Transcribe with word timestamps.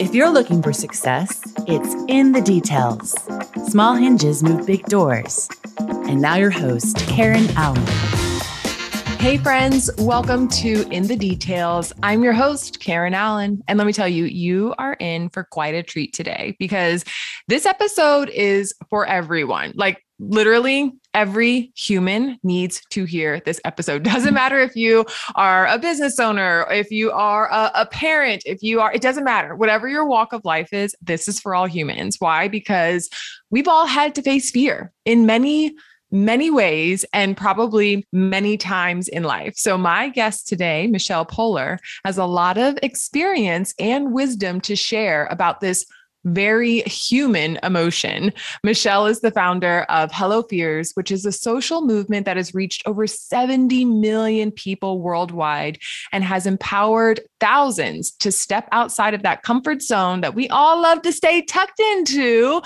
If 0.00 0.14
you're 0.14 0.30
looking 0.30 0.62
for 0.62 0.72
success, 0.72 1.42
it's 1.66 1.92
in 2.06 2.30
the 2.30 2.40
details. 2.40 3.16
Small 3.66 3.96
hinges 3.96 4.44
move 4.44 4.64
big 4.64 4.84
doors. 4.86 5.48
And 5.78 6.22
now, 6.22 6.36
your 6.36 6.52
host, 6.52 6.98
Karen 6.98 7.48
Allen. 7.56 7.84
Hey, 9.18 9.38
friends, 9.38 9.90
welcome 9.98 10.46
to 10.50 10.88
In 10.92 11.08
the 11.08 11.16
Details. 11.16 11.92
I'm 12.04 12.22
your 12.22 12.32
host, 12.32 12.78
Karen 12.78 13.12
Allen. 13.12 13.60
And 13.66 13.76
let 13.76 13.88
me 13.88 13.92
tell 13.92 14.06
you, 14.06 14.26
you 14.26 14.72
are 14.78 14.96
in 15.00 15.30
for 15.30 15.42
quite 15.42 15.74
a 15.74 15.82
treat 15.82 16.12
today 16.12 16.54
because 16.60 17.04
this 17.48 17.66
episode 17.66 18.28
is 18.28 18.72
for 18.88 19.04
everyone. 19.04 19.72
Like, 19.74 20.04
literally 20.20 20.92
every 21.14 21.72
human 21.76 22.38
needs 22.42 22.80
to 22.90 23.04
hear 23.04 23.40
this 23.44 23.60
episode. 23.64 24.02
Doesn't 24.08 24.34
matter 24.34 24.58
if 24.60 24.76
you 24.76 25.04
are 25.34 25.66
a 25.66 25.78
business 25.78 26.18
owner, 26.18 26.66
if 26.70 26.90
you 26.90 27.10
are 27.10 27.50
a, 27.50 27.70
a, 27.74 27.86
parent, 27.86 28.42
if 28.46 28.62
you 28.62 28.80
are, 28.80 28.92
it 28.92 29.02
doesn't 29.02 29.24
matter. 29.24 29.56
Whatever 29.56 29.88
your 29.88 30.06
walk 30.06 30.32
of 30.32 30.44
life 30.44 30.72
is, 30.72 30.94
this 31.00 31.26
is 31.26 31.40
for 31.40 31.54
all 31.54 31.66
humans. 31.66 32.16
Why? 32.18 32.48
Because 32.48 33.08
we've 33.50 33.68
all 33.68 33.86
had 33.86 34.14
to 34.14 34.22
face 34.22 34.50
fear 34.50 34.92
in 35.04 35.26
many 35.26 35.74
many 36.10 36.50
ways 36.50 37.04
and 37.12 37.36
probably 37.36 38.06
many 38.12 38.56
times 38.56 39.08
in 39.08 39.24
life. 39.24 39.54
So, 39.56 39.76
my 39.76 40.08
guest 40.08 40.48
today, 40.48 40.86
Michelle 40.86 41.26
Poler, 41.26 41.78
has 42.04 42.18
a 42.18 42.24
lot 42.24 42.58
of 42.58 42.78
experience 42.82 43.74
and 43.78 44.12
wisdom 44.12 44.60
to 44.62 44.76
share 44.76 45.26
about 45.26 45.60
this 45.60 45.84
very 46.32 46.80
human 46.82 47.58
emotion. 47.62 48.32
Michelle 48.62 49.06
is 49.06 49.20
the 49.20 49.30
founder 49.30 49.82
of 49.88 50.10
Hello 50.12 50.42
Fears, 50.42 50.92
which 50.94 51.10
is 51.10 51.24
a 51.24 51.32
social 51.32 51.82
movement 51.82 52.26
that 52.26 52.36
has 52.36 52.54
reached 52.54 52.82
over 52.86 53.06
70 53.06 53.84
million 53.84 54.50
people 54.50 55.00
worldwide 55.00 55.78
and 56.12 56.24
has 56.24 56.46
empowered 56.46 57.20
thousands 57.40 58.10
to 58.12 58.32
step 58.32 58.68
outside 58.72 59.14
of 59.14 59.22
that 59.22 59.42
comfort 59.42 59.82
zone 59.82 60.20
that 60.20 60.34
we 60.34 60.48
all 60.48 60.80
love 60.80 61.02
to 61.02 61.12
stay 61.12 61.42
tucked 61.42 61.80
into, 61.80 62.60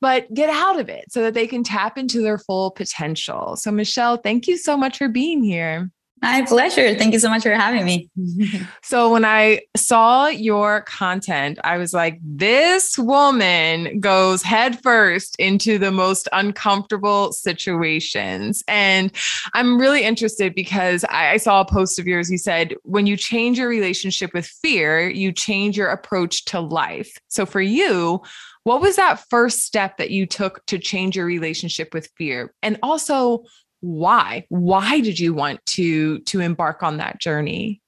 but 0.00 0.32
get 0.34 0.50
out 0.50 0.78
of 0.78 0.88
it 0.88 1.10
so 1.10 1.22
that 1.22 1.34
they 1.34 1.46
can 1.46 1.62
tap 1.62 1.98
into 1.98 2.22
their 2.22 2.38
full 2.38 2.70
potential. 2.70 3.56
So, 3.56 3.70
Michelle, 3.70 4.16
thank 4.16 4.46
you 4.46 4.56
so 4.56 4.76
much 4.76 4.98
for 4.98 5.08
being 5.08 5.42
here. 5.42 5.90
My 6.22 6.42
pleasure. 6.42 6.94
Thank 6.94 7.12
you 7.12 7.18
so 7.18 7.28
much 7.28 7.42
for 7.42 7.52
having 7.52 7.84
me. 7.84 8.10
so, 8.82 9.12
when 9.12 9.24
I 9.24 9.62
saw 9.76 10.26
your 10.26 10.82
content, 10.82 11.58
I 11.64 11.78
was 11.78 11.92
like, 11.92 12.18
this 12.22 12.98
woman 12.98 14.00
goes 14.00 14.42
headfirst 14.42 15.36
into 15.36 15.78
the 15.78 15.92
most 15.92 16.28
uncomfortable 16.32 17.32
situations. 17.32 18.64
And 18.66 19.12
I'm 19.54 19.78
really 19.78 20.02
interested 20.02 20.54
because 20.54 21.04
I, 21.04 21.32
I 21.32 21.36
saw 21.36 21.60
a 21.60 21.64
post 21.64 21.98
of 21.98 22.06
yours. 22.06 22.30
You 22.30 22.38
said, 22.38 22.74
when 22.82 23.06
you 23.06 23.16
change 23.16 23.58
your 23.58 23.68
relationship 23.68 24.32
with 24.34 24.46
fear, 24.46 25.08
you 25.08 25.32
change 25.32 25.76
your 25.76 25.88
approach 25.88 26.44
to 26.46 26.60
life. 26.60 27.16
So, 27.28 27.46
for 27.46 27.60
you, 27.60 28.22
what 28.64 28.80
was 28.80 28.96
that 28.96 29.24
first 29.30 29.60
step 29.60 29.96
that 29.98 30.10
you 30.10 30.26
took 30.26 30.64
to 30.66 30.78
change 30.78 31.16
your 31.16 31.26
relationship 31.26 31.94
with 31.94 32.10
fear? 32.18 32.52
And 32.62 32.78
also, 32.82 33.44
why 33.80 34.44
why 34.48 35.00
did 35.00 35.18
you 35.18 35.34
want 35.34 35.64
to 35.66 36.18
to 36.20 36.40
embark 36.40 36.82
on 36.82 36.96
that 36.96 37.18
journey 37.20 37.80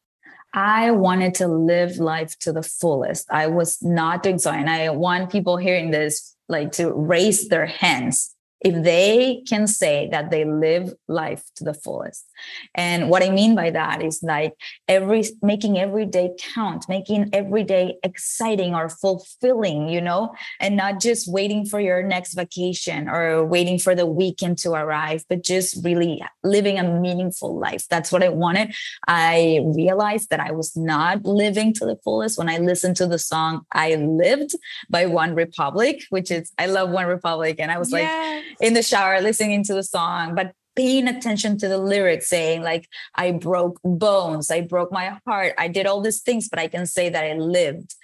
I 0.52 0.90
wanted 0.90 1.34
to 1.34 1.46
live 1.46 1.98
life 1.98 2.36
to 2.40 2.52
the 2.52 2.64
fullest. 2.64 3.30
I 3.30 3.46
was 3.46 3.80
not 3.82 4.24
doing 4.24 4.38
so. 4.38 4.50
And 4.50 4.68
I 4.68 4.90
want 4.90 5.30
people 5.30 5.56
hearing 5.56 5.92
this 5.92 6.34
like 6.48 6.72
to 6.72 6.92
raise 6.92 7.48
their 7.48 7.66
hands 7.66 8.34
if 8.60 8.84
they 8.84 9.42
can 9.48 9.66
say 9.66 10.08
that 10.12 10.30
they 10.30 10.44
live 10.44 10.92
life 11.08 11.42
to 11.56 11.64
the 11.64 11.74
fullest. 11.74 12.26
And 12.74 13.08
what 13.08 13.22
i 13.22 13.30
mean 13.30 13.54
by 13.54 13.70
that 13.70 14.02
is 14.02 14.22
like 14.22 14.54
every 14.88 15.24
making 15.42 15.78
every 15.78 16.06
day 16.06 16.30
count 16.54 16.88
making 16.88 17.30
every 17.32 17.64
day 17.64 17.96
exciting 18.02 18.74
or 18.74 18.88
fulfilling 18.88 19.88
you 19.88 20.00
know 20.00 20.34
and 20.58 20.76
not 20.76 21.00
just 21.00 21.30
waiting 21.30 21.64
for 21.64 21.80
your 21.80 22.02
next 22.02 22.34
vacation 22.34 23.08
or 23.08 23.44
waiting 23.44 23.78
for 23.78 23.94
the 23.94 24.06
weekend 24.06 24.58
to 24.58 24.72
arrive 24.72 25.24
but 25.28 25.42
just 25.42 25.82
really 25.84 26.22
living 26.42 26.78
a 26.78 27.00
meaningful 27.00 27.58
life. 27.58 27.86
That's 27.88 28.12
what 28.12 28.22
i 28.22 28.28
wanted. 28.28 28.74
I 29.06 29.60
realized 29.64 30.30
that 30.30 30.40
i 30.40 30.50
was 30.50 30.76
not 30.76 31.24
living 31.24 31.72
to 31.74 31.86
the 31.86 31.96
fullest. 32.04 32.38
When 32.38 32.48
i 32.48 32.58
listened 32.58 32.96
to 32.96 33.06
the 33.06 33.18
song 33.18 33.62
i 33.72 33.94
lived 33.96 34.52
by 34.88 35.04
OneRepublic, 35.04 36.04
which 36.10 36.30
is 36.30 36.52
i 36.58 36.66
love 36.66 36.90
OneRepublic. 36.90 37.56
and 37.58 37.70
i 37.70 37.78
was 37.78 37.90
like 37.92 38.08
in 38.60 38.74
the 38.74 38.82
shower 38.82 39.20
listening 39.20 39.64
to 39.64 39.74
the 39.74 39.82
song, 39.82 40.34
but 40.34 40.52
paying 40.76 41.08
attention 41.08 41.58
to 41.58 41.68
the 41.68 41.78
lyrics 41.78 42.28
saying 42.28 42.62
like 42.62 42.88
i 43.14 43.32
broke 43.32 43.80
bones 43.84 44.50
i 44.50 44.60
broke 44.60 44.92
my 44.92 45.18
heart 45.26 45.52
i 45.58 45.68
did 45.68 45.86
all 45.86 46.00
these 46.00 46.20
things 46.20 46.48
but 46.48 46.58
i 46.58 46.68
can 46.68 46.86
say 46.86 47.08
that 47.08 47.24
i 47.24 47.34
lived. 47.34 47.94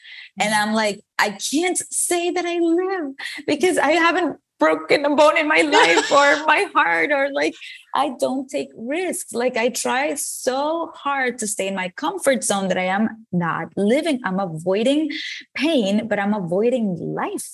And 0.41 0.55
i'm 0.55 0.75
like 0.75 1.01
i 1.19 1.31
can't 1.31 1.79
say 1.91 2.31
that 2.31 2.45
i 2.45 2.59
live 2.59 3.15
because 3.47 3.79
i 3.79 3.93
haven't 3.93 4.39
broken 4.59 5.05
a 5.05 5.15
bone 5.15 5.37
in 5.37 5.47
my 5.47 5.61
life 5.61 6.11
or 6.11 6.45
my 6.47 6.67
heart 6.75 7.13
or 7.13 7.31
like 7.33 7.55
i 7.95 8.15
don't 8.19 8.49
take 8.49 8.71
risks. 8.77 9.33
Like 9.33 9.57
i 9.57 9.69
try 9.69 10.15
so 10.15 10.91
hard 10.95 11.39
to 11.39 11.47
stay 11.47 11.69
in 11.69 11.75
my 11.75 11.91
comfort 11.91 12.43
zone 12.43 12.69
that 12.69 12.79
i 12.79 12.85
am 12.85 13.27
not 13.33 13.69
living. 13.77 14.21
I'm 14.25 14.41
avoiding 14.41 15.11
pain 15.55 16.09
but 16.09 16.19
i'm 16.19 16.35
avoiding 16.35 16.97
life 16.97 17.49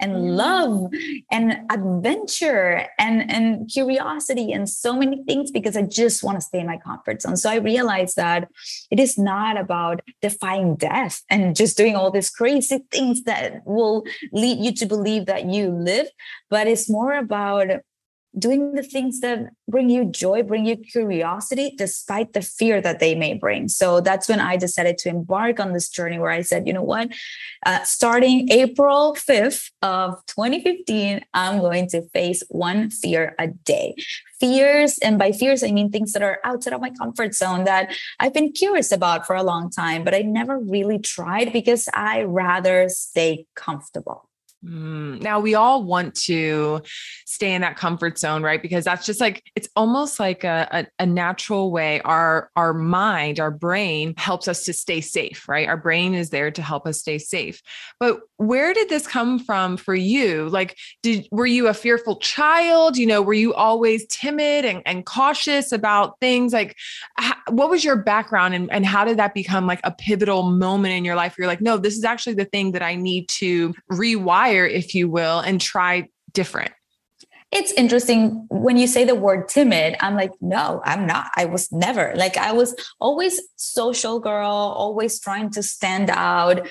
and 0.00 0.12
mm. 0.12 0.36
love 0.36 0.92
and 1.30 1.60
adventure 1.70 2.86
and 2.98 3.30
and 3.30 3.70
curiosity 3.70 4.52
and 4.52 4.68
so 4.68 4.96
many 4.96 5.22
things 5.24 5.50
because 5.50 5.76
I 5.76 5.82
just 5.82 6.22
want 6.22 6.36
to 6.38 6.42
stay 6.42 6.60
in 6.60 6.66
my 6.66 6.78
comfort 6.78 7.22
zone. 7.22 7.36
So 7.36 7.50
I 7.50 7.56
realized 7.56 8.16
that 8.16 8.48
it 8.90 8.98
is 8.98 9.16
not 9.18 9.56
about 9.56 10.00
defying 10.20 10.76
death 10.76 11.22
and 11.30 11.54
just 11.56 11.76
doing 11.76 11.96
all 11.96 12.10
these 12.10 12.30
crazy 12.30 12.80
things 12.90 13.22
that 13.24 13.62
will 13.64 14.04
lead 14.32 14.58
you 14.58 14.72
to 14.74 14.86
believe 14.86 15.26
that 15.26 15.46
you 15.46 15.70
live, 15.70 16.08
but 16.50 16.66
it's 16.66 16.90
more 16.90 17.14
about 17.14 17.68
doing 18.38 18.74
the 18.74 18.82
things 18.82 19.20
that 19.20 19.50
bring 19.68 19.88
you 19.88 20.04
joy, 20.04 20.42
bring 20.42 20.66
you 20.66 20.76
curiosity, 20.76 21.74
despite 21.76 22.32
the 22.32 22.42
fear 22.42 22.80
that 22.80 22.98
they 22.98 23.14
may 23.14 23.34
bring. 23.34 23.68
So 23.68 24.00
that's 24.00 24.28
when 24.28 24.40
I 24.40 24.56
decided 24.56 24.98
to 24.98 25.08
embark 25.08 25.60
on 25.60 25.72
this 25.72 25.88
journey 25.88 26.18
where 26.18 26.30
I 26.30 26.42
said, 26.42 26.66
you 26.66 26.72
know 26.72 26.82
what, 26.82 27.10
uh, 27.64 27.82
starting 27.84 28.50
April 28.50 29.14
5th 29.14 29.70
of 29.82 30.24
2015, 30.26 31.24
I'm 31.32 31.60
going 31.60 31.88
to 31.90 32.02
face 32.10 32.42
one 32.48 32.90
fear 32.90 33.34
a 33.38 33.48
day. 33.48 33.94
Fears, 34.40 34.98
and 34.98 35.18
by 35.18 35.32
fears, 35.32 35.62
I 35.62 35.70
mean 35.70 35.90
things 35.90 36.12
that 36.12 36.22
are 36.22 36.40
outside 36.44 36.72
of 36.72 36.80
my 36.80 36.90
comfort 36.90 37.34
zone 37.34 37.64
that 37.64 37.94
I've 38.18 38.34
been 38.34 38.52
curious 38.52 38.92
about 38.92 39.26
for 39.26 39.36
a 39.36 39.42
long 39.42 39.70
time, 39.70 40.04
but 40.04 40.14
I 40.14 40.20
never 40.20 40.58
really 40.58 40.98
tried 40.98 41.52
because 41.52 41.88
I 41.94 42.24
rather 42.24 42.88
stay 42.88 43.46
comfortable. 43.54 44.28
Mm, 44.64 45.20
now 45.20 45.40
we 45.40 45.54
all 45.54 45.82
want 45.82 46.14
to 46.14 46.80
stay 47.26 47.52
in 47.52 47.60
that 47.60 47.76
comfort 47.76 48.18
zone, 48.18 48.42
right? 48.42 48.62
Because 48.62 48.84
that's 48.84 49.04
just 49.04 49.20
like 49.20 49.42
it's 49.54 49.68
almost 49.76 50.18
like 50.18 50.42
a, 50.42 50.68
a, 50.70 51.02
a, 51.02 51.06
natural 51.06 51.70
way. 51.70 52.00
Our 52.00 52.50
our 52.56 52.72
mind, 52.72 53.40
our 53.40 53.50
brain 53.50 54.14
helps 54.16 54.48
us 54.48 54.64
to 54.64 54.72
stay 54.72 55.02
safe, 55.02 55.48
right? 55.48 55.68
Our 55.68 55.76
brain 55.76 56.14
is 56.14 56.30
there 56.30 56.50
to 56.50 56.62
help 56.62 56.86
us 56.86 57.00
stay 57.00 57.18
safe. 57.18 57.60
But 58.00 58.20
where 58.38 58.72
did 58.72 58.88
this 58.88 59.06
come 59.06 59.38
from 59.38 59.76
for 59.76 59.94
you? 59.94 60.48
Like, 60.48 60.78
did 61.02 61.28
were 61.30 61.46
you 61.46 61.68
a 61.68 61.74
fearful 61.74 62.16
child? 62.16 62.96
You 62.96 63.06
know, 63.06 63.20
were 63.20 63.34
you 63.34 63.52
always 63.52 64.06
timid 64.06 64.64
and, 64.64 64.82
and 64.86 65.04
cautious 65.04 65.72
about 65.72 66.18
things? 66.20 66.54
Like, 66.54 66.76
how, 67.18 67.34
what 67.50 67.68
was 67.68 67.84
your 67.84 67.96
background 67.96 68.54
and, 68.54 68.72
and 68.72 68.86
how 68.86 69.04
did 69.04 69.18
that 69.18 69.34
become 69.34 69.66
like 69.66 69.80
a 69.84 69.92
pivotal 69.92 70.44
moment 70.44 70.94
in 70.94 71.04
your 71.04 71.16
life? 71.16 71.36
Where 71.36 71.44
you're 71.44 71.52
like, 71.52 71.60
no, 71.60 71.76
this 71.76 71.98
is 71.98 72.04
actually 72.04 72.34
the 72.34 72.46
thing 72.46 72.72
that 72.72 72.82
I 72.82 72.94
need 72.94 73.28
to 73.30 73.74
rewire 73.92 74.53
if 74.66 74.94
you 74.94 75.08
will, 75.08 75.40
and 75.40 75.60
try 75.60 76.08
different? 76.32 76.72
It's 77.50 77.72
interesting 77.72 78.46
when 78.50 78.76
you 78.76 78.88
say 78.88 79.04
the 79.04 79.14
word 79.14 79.48
timid. 79.48 79.96
I'm 80.00 80.16
like, 80.16 80.32
no, 80.40 80.82
I'm 80.84 81.06
not. 81.06 81.30
I 81.36 81.44
was 81.44 81.70
never 81.70 82.12
like, 82.16 82.36
I 82.36 82.52
was 82.52 82.74
always 83.00 83.40
social 83.56 84.18
girl, 84.18 84.50
always 84.50 85.20
trying 85.20 85.50
to 85.50 85.62
stand 85.62 86.10
out, 86.10 86.66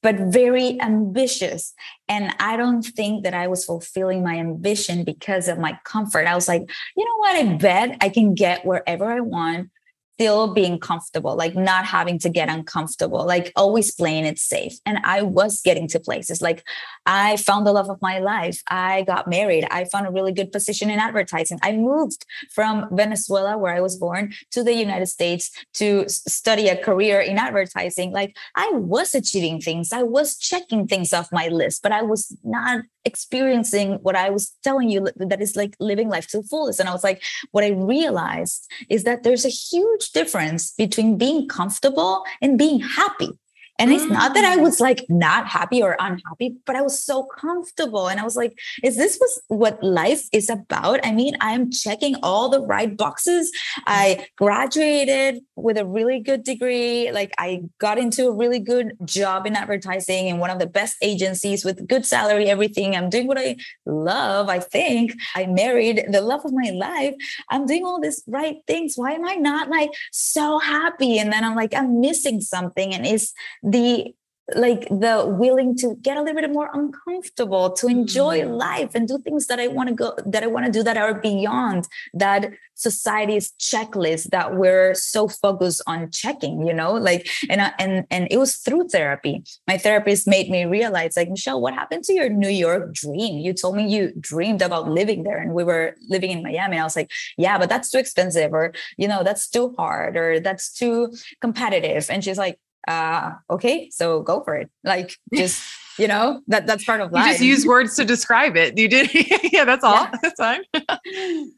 but 0.00 0.14
very 0.16 0.80
ambitious. 0.80 1.74
And 2.08 2.32
I 2.38 2.56
don't 2.56 2.82
think 2.82 3.24
that 3.24 3.34
I 3.34 3.48
was 3.48 3.64
fulfilling 3.64 4.22
my 4.22 4.36
ambition 4.36 5.02
because 5.02 5.48
of 5.48 5.58
my 5.58 5.76
comfort. 5.84 6.28
I 6.28 6.36
was 6.36 6.46
like, 6.46 6.62
you 6.96 7.04
know 7.04 7.16
what? 7.16 7.36
I 7.36 7.56
bet 7.56 7.96
I 8.00 8.08
can 8.08 8.34
get 8.34 8.64
wherever 8.64 9.06
I 9.06 9.20
want 9.20 9.70
still 10.18 10.52
being 10.52 10.80
comfortable, 10.80 11.36
like 11.36 11.54
not 11.54 11.84
having 11.84 12.18
to 12.18 12.28
get 12.28 12.48
uncomfortable, 12.48 13.24
like 13.24 13.52
always 13.54 13.94
playing 13.94 14.24
it 14.24 14.36
safe. 14.36 14.72
And 14.84 14.98
I 15.04 15.22
was 15.22 15.60
getting 15.60 15.86
to 15.88 16.00
places 16.00 16.42
like 16.42 16.64
I 17.06 17.36
found 17.36 17.64
the 17.64 17.72
love 17.72 17.88
of 17.88 18.02
my 18.02 18.18
life. 18.18 18.60
I 18.68 19.02
got 19.02 19.28
married. 19.28 19.64
I 19.70 19.84
found 19.84 20.08
a 20.08 20.10
really 20.10 20.32
good 20.32 20.50
position 20.50 20.90
in 20.90 20.98
advertising. 20.98 21.60
I 21.62 21.76
moved 21.76 22.26
from 22.50 22.88
Venezuela, 22.90 23.56
where 23.56 23.72
I 23.72 23.80
was 23.80 23.94
born, 23.96 24.34
to 24.50 24.64
the 24.64 24.74
United 24.74 25.06
States 25.06 25.52
to 25.74 26.08
study 26.08 26.66
a 26.68 26.76
career 26.76 27.20
in 27.20 27.38
advertising. 27.38 28.10
Like 28.10 28.36
I 28.56 28.70
was 28.72 29.14
achieving 29.14 29.60
things, 29.60 29.92
I 29.92 30.02
was 30.02 30.36
checking 30.36 30.88
things 30.88 31.12
off 31.12 31.30
my 31.30 31.46
list, 31.46 31.80
but 31.80 31.92
I 31.92 32.02
was 32.02 32.36
not 32.42 32.82
experiencing 33.04 33.94
what 34.02 34.16
I 34.16 34.28
was 34.30 34.52
telling 34.62 34.90
you 34.90 35.08
that 35.16 35.40
is 35.40 35.56
like 35.56 35.74
living 35.80 36.08
life 36.08 36.26
to 36.28 36.38
the 36.38 36.42
fullest. 36.42 36.80
And 36.80 36.88
I 36.88 36.92
was 36.92 37.04
like, 37.04 37.22
what 37.52 37.64
I 37.64 37.70
realized 37.70 38.70
is 38.90 39.04
that 39.04 39.22
there's 39.22 39.46
a 39.46 39.48
huge 39.48 40.07
difference 40.10 40.72
between 40.72 41.18
being 41.18 41.48
comfortable 41.48 42.24
and 42.40 42.58
being 42.58 42.80
happy. 42.80 43.30
And 43.78 43.92
it's 43.92 44.04
not 44.04 44.34
that 44.34 44.44
I 44.44 44.56
mm. 44.56 44.62
was 44.62 44.80
like 44.80 45.04
not 45.08 45.46
happy 45.46 45.82
or 45.82 45.96
unhappy, 46.00 46.56
but 46.66 46.74
I 46.74 46.82
was 46.82 47.02
so 47.02 47.22
comfortable. 47.22 48.08
And 48.08 48.18
I 48.18 48.24
was 48.24 48.34
like, 48.34 48.58
is 48.82 48.96
this 48.96 49.18
was 49.20 49.40
what 49.48 49.82
life 49.82 50.24
is 50.32 50.50
about? 50.50 51.04
I 51.06 51.12
mean, 51.12 51.36
I'm 51.40 51.70
checking 51.70 52.16
all 52.22 52.48
the 52.48 52.60
right 52.60 52.96
boxes. 52.96 53.52
I 53.86 54.26
graduated 54.36 55.40
with 55.54 55.78
a 55.78 55.86
really 55.86 56.18
good 56.18 56.42
degree. 56.42 57.12
Like 57.12 57.32
I 57.38 57.62
got 57.78 57.98
into 57.98 58.26
a 58.26 58.32
really 58.32 58.58
good 58.58 58.96
job 59.04 59.46
in 59.46 59.54
advertising 59.54 60.26
in 60.26 60.38
one 60.38 60.50
of 60.50 60.58
the 60.58 60.66
best 60.66 60.96
agencies 61.00 61.64
with 61.64 61.86
good 61.86 62.04
salary, 62.04 62.46
everything. 62.46 62.96
I'm 62.96 63.10
doing 63.10 63.28
what 63.28 63.38
I 63.38 63.56
love, 63.86 64.48
I 64.48 64.58
think. 64.58 65.12
I 65.36 65.46
married 65.46 66.04
the 66.10 66.20
love 66.20 66.44
of 66.44 66.52
my 66.52 66.70
life. 66.70 67.14
I'm 67.48 67.66
doing 67.66 67.84
all 67.84 68.00
these 68.00 68.24
right 68.26 68.56
things. 68.66 68.94
Why 68.96 69.12
am 69.12 69.24
I 69.24 69.34
not 69.34 69.68
like 69.68 69.90
so 70.10 70.58
happy? 70.58 71.18
And 71.18 71.32
then 71.32 71.44
I'm 71.44 71.54
like, 71.54 71.74
I'm 71.74 72.00
missing 72.00 72.40
something. 72.40 72.92
And 72.92 73.06
it's 73.06 73.32
the 73.72 74.14
like 74.54 74.88
the 74.88 75.26
willing 75.38 75.76
to 75.76 75.94
get 76.00 76.16
a 76.16 76.22
little 76.22 76.40
bit 76.40 76.50
more 76.50 76.70
uncomfortable 76.72 77.70
to 77.70 77.86
enjoy 77.86 78.40
mm. 78.40 78.56
life 78.56 78.94
and 78.94 79.06
do 79.06 79.18
things 79.18 79.46
that 79.46 79.60
i 79.60 79.68
want 79.68 79.90
to 79.90 79.94
go 79.94 80.14
that 80.24 80.42
i 80.42 80.46
want 80.46 80.64
to 80.64 80.72
do 80.72 80.82
that 80.82 80.96
are 80.96 81.20
beyond 81.20 81.86
that 82.14 82.50
society's 82.78 83.52
checklist 83.58 84.30
that 84.30 84.54
we're 84.54 84.94
so 84.94 85.28
focused 85.28 85.82
on 85.86 86.10
checking 86.10 86.66
you 86.66 86.72
know? 86.72 86.92
Like 86.92 87.28
and 87.50 87.60
and 87.78 88.06
and 88.10 88.28
it 88.30 88.38
was 88.38 88.56
through 88.56 88.88
therapy. 88.88 89.42
My 89.66 89.76
therapist 89.78 90.26
made 90.26 90.48
me 90.48 90.64
realize 90.64 91.16
like 91.16 91.28
michelle 91.28 91.60
what 91.60 91.74
happened 91.74 92.04
to 92.04 92.12
your 92.14 92.28
new 92.28 92.48
york 92.48 92.94
dream? 92.94 93.38
You 93.38 93.52
told 93.52 93.76
me 93.76 93.86
you 93.88 94.12
dreamed 94.18 94.62
about 94.62 94.88
living 94.88 95.24
there 95.24 95.38
and 95.38 95.52
we 95.52 95.64
were 95.64 95.96
living 96.08 96.30
in 96.30 96.42
miami. 96.42 96.76
And 96.76 96.80
i 96.80 96.84
was 96.84 96.96
like 96.96 97.10
yeah 97.36 97.58
but 97.58 97.68
that's 97.68 97.90
too 97.90 97.98
expensive 97.98 98.52
or 98.52 98.72
you 98.96 99.08
know 99.08 99.22
that's 99.24 99.48
too 99.48 99.74
hard 99.76 100.16
or 100.16 100.40
that's 100.40 100.72
too 100.72 101.12
competitive. 101.40 102.06
And 102.08 102.22
she's 102.22 102.38
like 102.38 102.58
uh 102.86 103.32
okay 103.50 103.90
so 103.90 104.22
go 104.22 104.42
for 104.42 104.54
it. 104.54 104.70
Like 104.84 105.16
just 105.34 105.62
you 105.98 106.06
know 106.06 106.40
that 106.46 106.66
that's 106.66 106.84
part 106.84 107.00
of 107.00 107.10
life 107.10 107.26
you 107.26 107.32
just 107.32 107.44
use 107.44 107.66
words 107.66 107.96
to 107.96 108.04
describe 108.04 108.56
it. 108.56 108.78
You 108.78 108.88
did 108.88 109.10
yeah 109.52 109.64
that's 109.64 109.84
all. 109.84 109.94
Yeah. 109.94 110.12
that's 110.22 110.40
fine. 110.40 110.62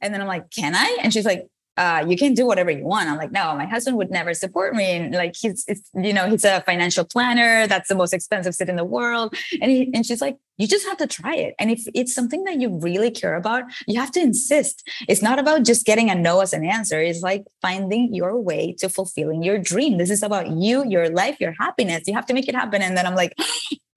And 0.02 0.14
then 0.14 0.20
i'm 0.20 0.28
like 0.28 0.50
can 0.50 0.74
i? 0.74 0.98
And 1.02 1.12
she's 1.12 1.26
like 1.26 1.46
uh, 1.76 2.04
you 2.06 2.16
can 2.16 2.34
do 2.34 2.46
whatever 2.46 2.70
you 2.70 2.84
want. 2.84 3.08
I'm 3.08 3.16
like, 3.16 3.32
no, 3.32 3.54
my 3.56 3.66
husband 3.66 3.96
would 3.96 4.10
never 4.10 4.34
support 4.34 4.74
me. 4.74 4.92
And 4.92 5.14
like, 5.14 5.34
he's, 5.36 5.64
you 5.94 6.12
know, 6.12 6.28
he's 6.28 6.44
a 6.44 6.60
financial 6.62 7.04
planner. 7.04 7.66
That's 7.66 7.88
the 7.88 7.94
most 7.94 8.12
expensive 8.12 8.54
sit 8.54 8.68
in 8.68 8.76
the 8.76 8.84
world. 8.84 9.34
And 9.60 9.70
he, 9.70 9.90
and 9.94 10.04
she's 10.04 10.20
like, 10.20 10.36
you 10.58 10.68
just 10.68 10.86
have 10.86 10.98
to 10.98 11.06
try 11.06 11.34
it. 11.34 11.54
And 11.58 11.70
if 11.70 11.84
it's 11.94 12.14
something 12.14 12.44
that 12.44 12.60
you 12.60 12.78
really 12.80 13.10
care 13.10 13.34
about, 13.34 13.64
you 13.86 13.98
have 13.98 14.10
to 14.12 14.20
insist. 14.20 14.86
It's 15.08 15.22
not 15.22 15.38
about 15.38 15.64
just 15.64 15.86
getting 15.86 16.10
a 16.10 16.14
no 16.14 16.40
as 16.40 16.52
an 16.52 16.66
answer. 16.66 17.00
It's 17.00 17.22
like 17.22 17.44
finding 17.62 18.12
your 18.14 18.38
way 18.38 18.74
to 18.80 18.90
fulfilling 18.90 19.42
your 19.42 19.58
dream. 19.58 19.96
This 19.96 20.10
is 20.10 20.22
about 20.22 20.48
you, 20.48 20.84
your 20.86 21.08
life, 21.08 21.40
your 21.40 21.54
happiness. 21.58 22.02
You 22.06 22.14
have 22.14 22.26
to 22.26 22.34
make 22.34 22.46
it 22.46 22.54
happen. 22.54 22.82
And 22.82 22.94
then 22.94 23.06
I'm 23.06 23.14
like, 23.14 23.34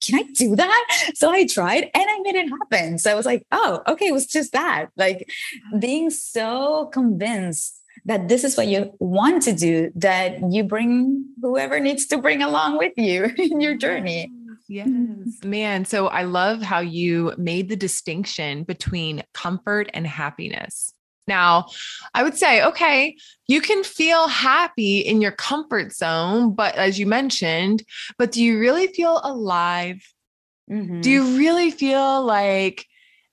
can 0.03 0.19
I 0.19 0.23
do 0.33 0.55
that? 0.55 0.87
So 1.15 1.31
I 1.31 1.45
tried 1.45 1.83
and 1.83 1.91
I 1.95 2.19
made 2.23 2.35
it 2.35 2.49
happen. 2.49 2.97
So 2.97 3.11
I 3.11 3.15
was 3.15 3.25
like, 3.25 3.45
oh, 3.51 3.81
okay, 3.87 4.07
it 4.07 4.13
was 4.13 4.25
just 4.25 4.51
that. 4.53 4.87
Like 4.97 5.29
being 5.79 6.09
so 6.09 6.87
convinced 6.87 7.79
that 8.05 8.27
this 8.27 8.43
is 8.43 8.57
what 8.57 8.67
you 8.67 8.93
want 8.99 9.43
to 9.43 9.53
do, 9.53 9.91
that 9.95 10.51
you 10.51 10.63
bring 10.63 11.25
whoever 11.41 11.79
needs 11.79 12.07
to 12.07 12.17
bring 12.17 12.41
along 12.41 12.77
with 12.77 12.93
you 12.97 13.31
in 13.37 13.61
your 13.61 13.75
journey. 13.75 14.31
Yes, 14.67 14.87
mm-hmm. 14.87 15.49
man. 15.49 15.85
So 15.85 16.07
I 16.07 16.23
love 16.23 16.61
how 16.61 16.79
you 16.79 17.33
made 17.37 17.69
the 17.69 17.75
distinction 17.75 18.63
between 18.63 19.23
comfort 19.33 19.89
and 19.93 20.07
happiness. 20.07 20.93
Now, 21.27 21.67
I 22.13 22.23
would 22.23 22.37
say, 22.37 22.63
okay, 22.63 23.15
you 23.47 23.61
can 23.61 23.83
feel 23.83 24.27
happy 24.27 24.99
in 24.99 25.21
your 25.21 25.31
comfort 25.31 25.93
zone, 25.93 26.53
but 26.53 26.75
as 26.75 26.99
you 26.99 27.05
mentioned, 27.05 27.83
but 28.17 28.31
do 28.31 28.43
you 28.43 28.59
really 28.59 28.87
feel 28.87 29.21
alive? 29.23 30.01
Mm-hmm. 30.69 31.01
Do 31.01 31.09
you 31.09 31.37
really 31.37 31.71
feel 31.71 32.23
like 32.23 32.85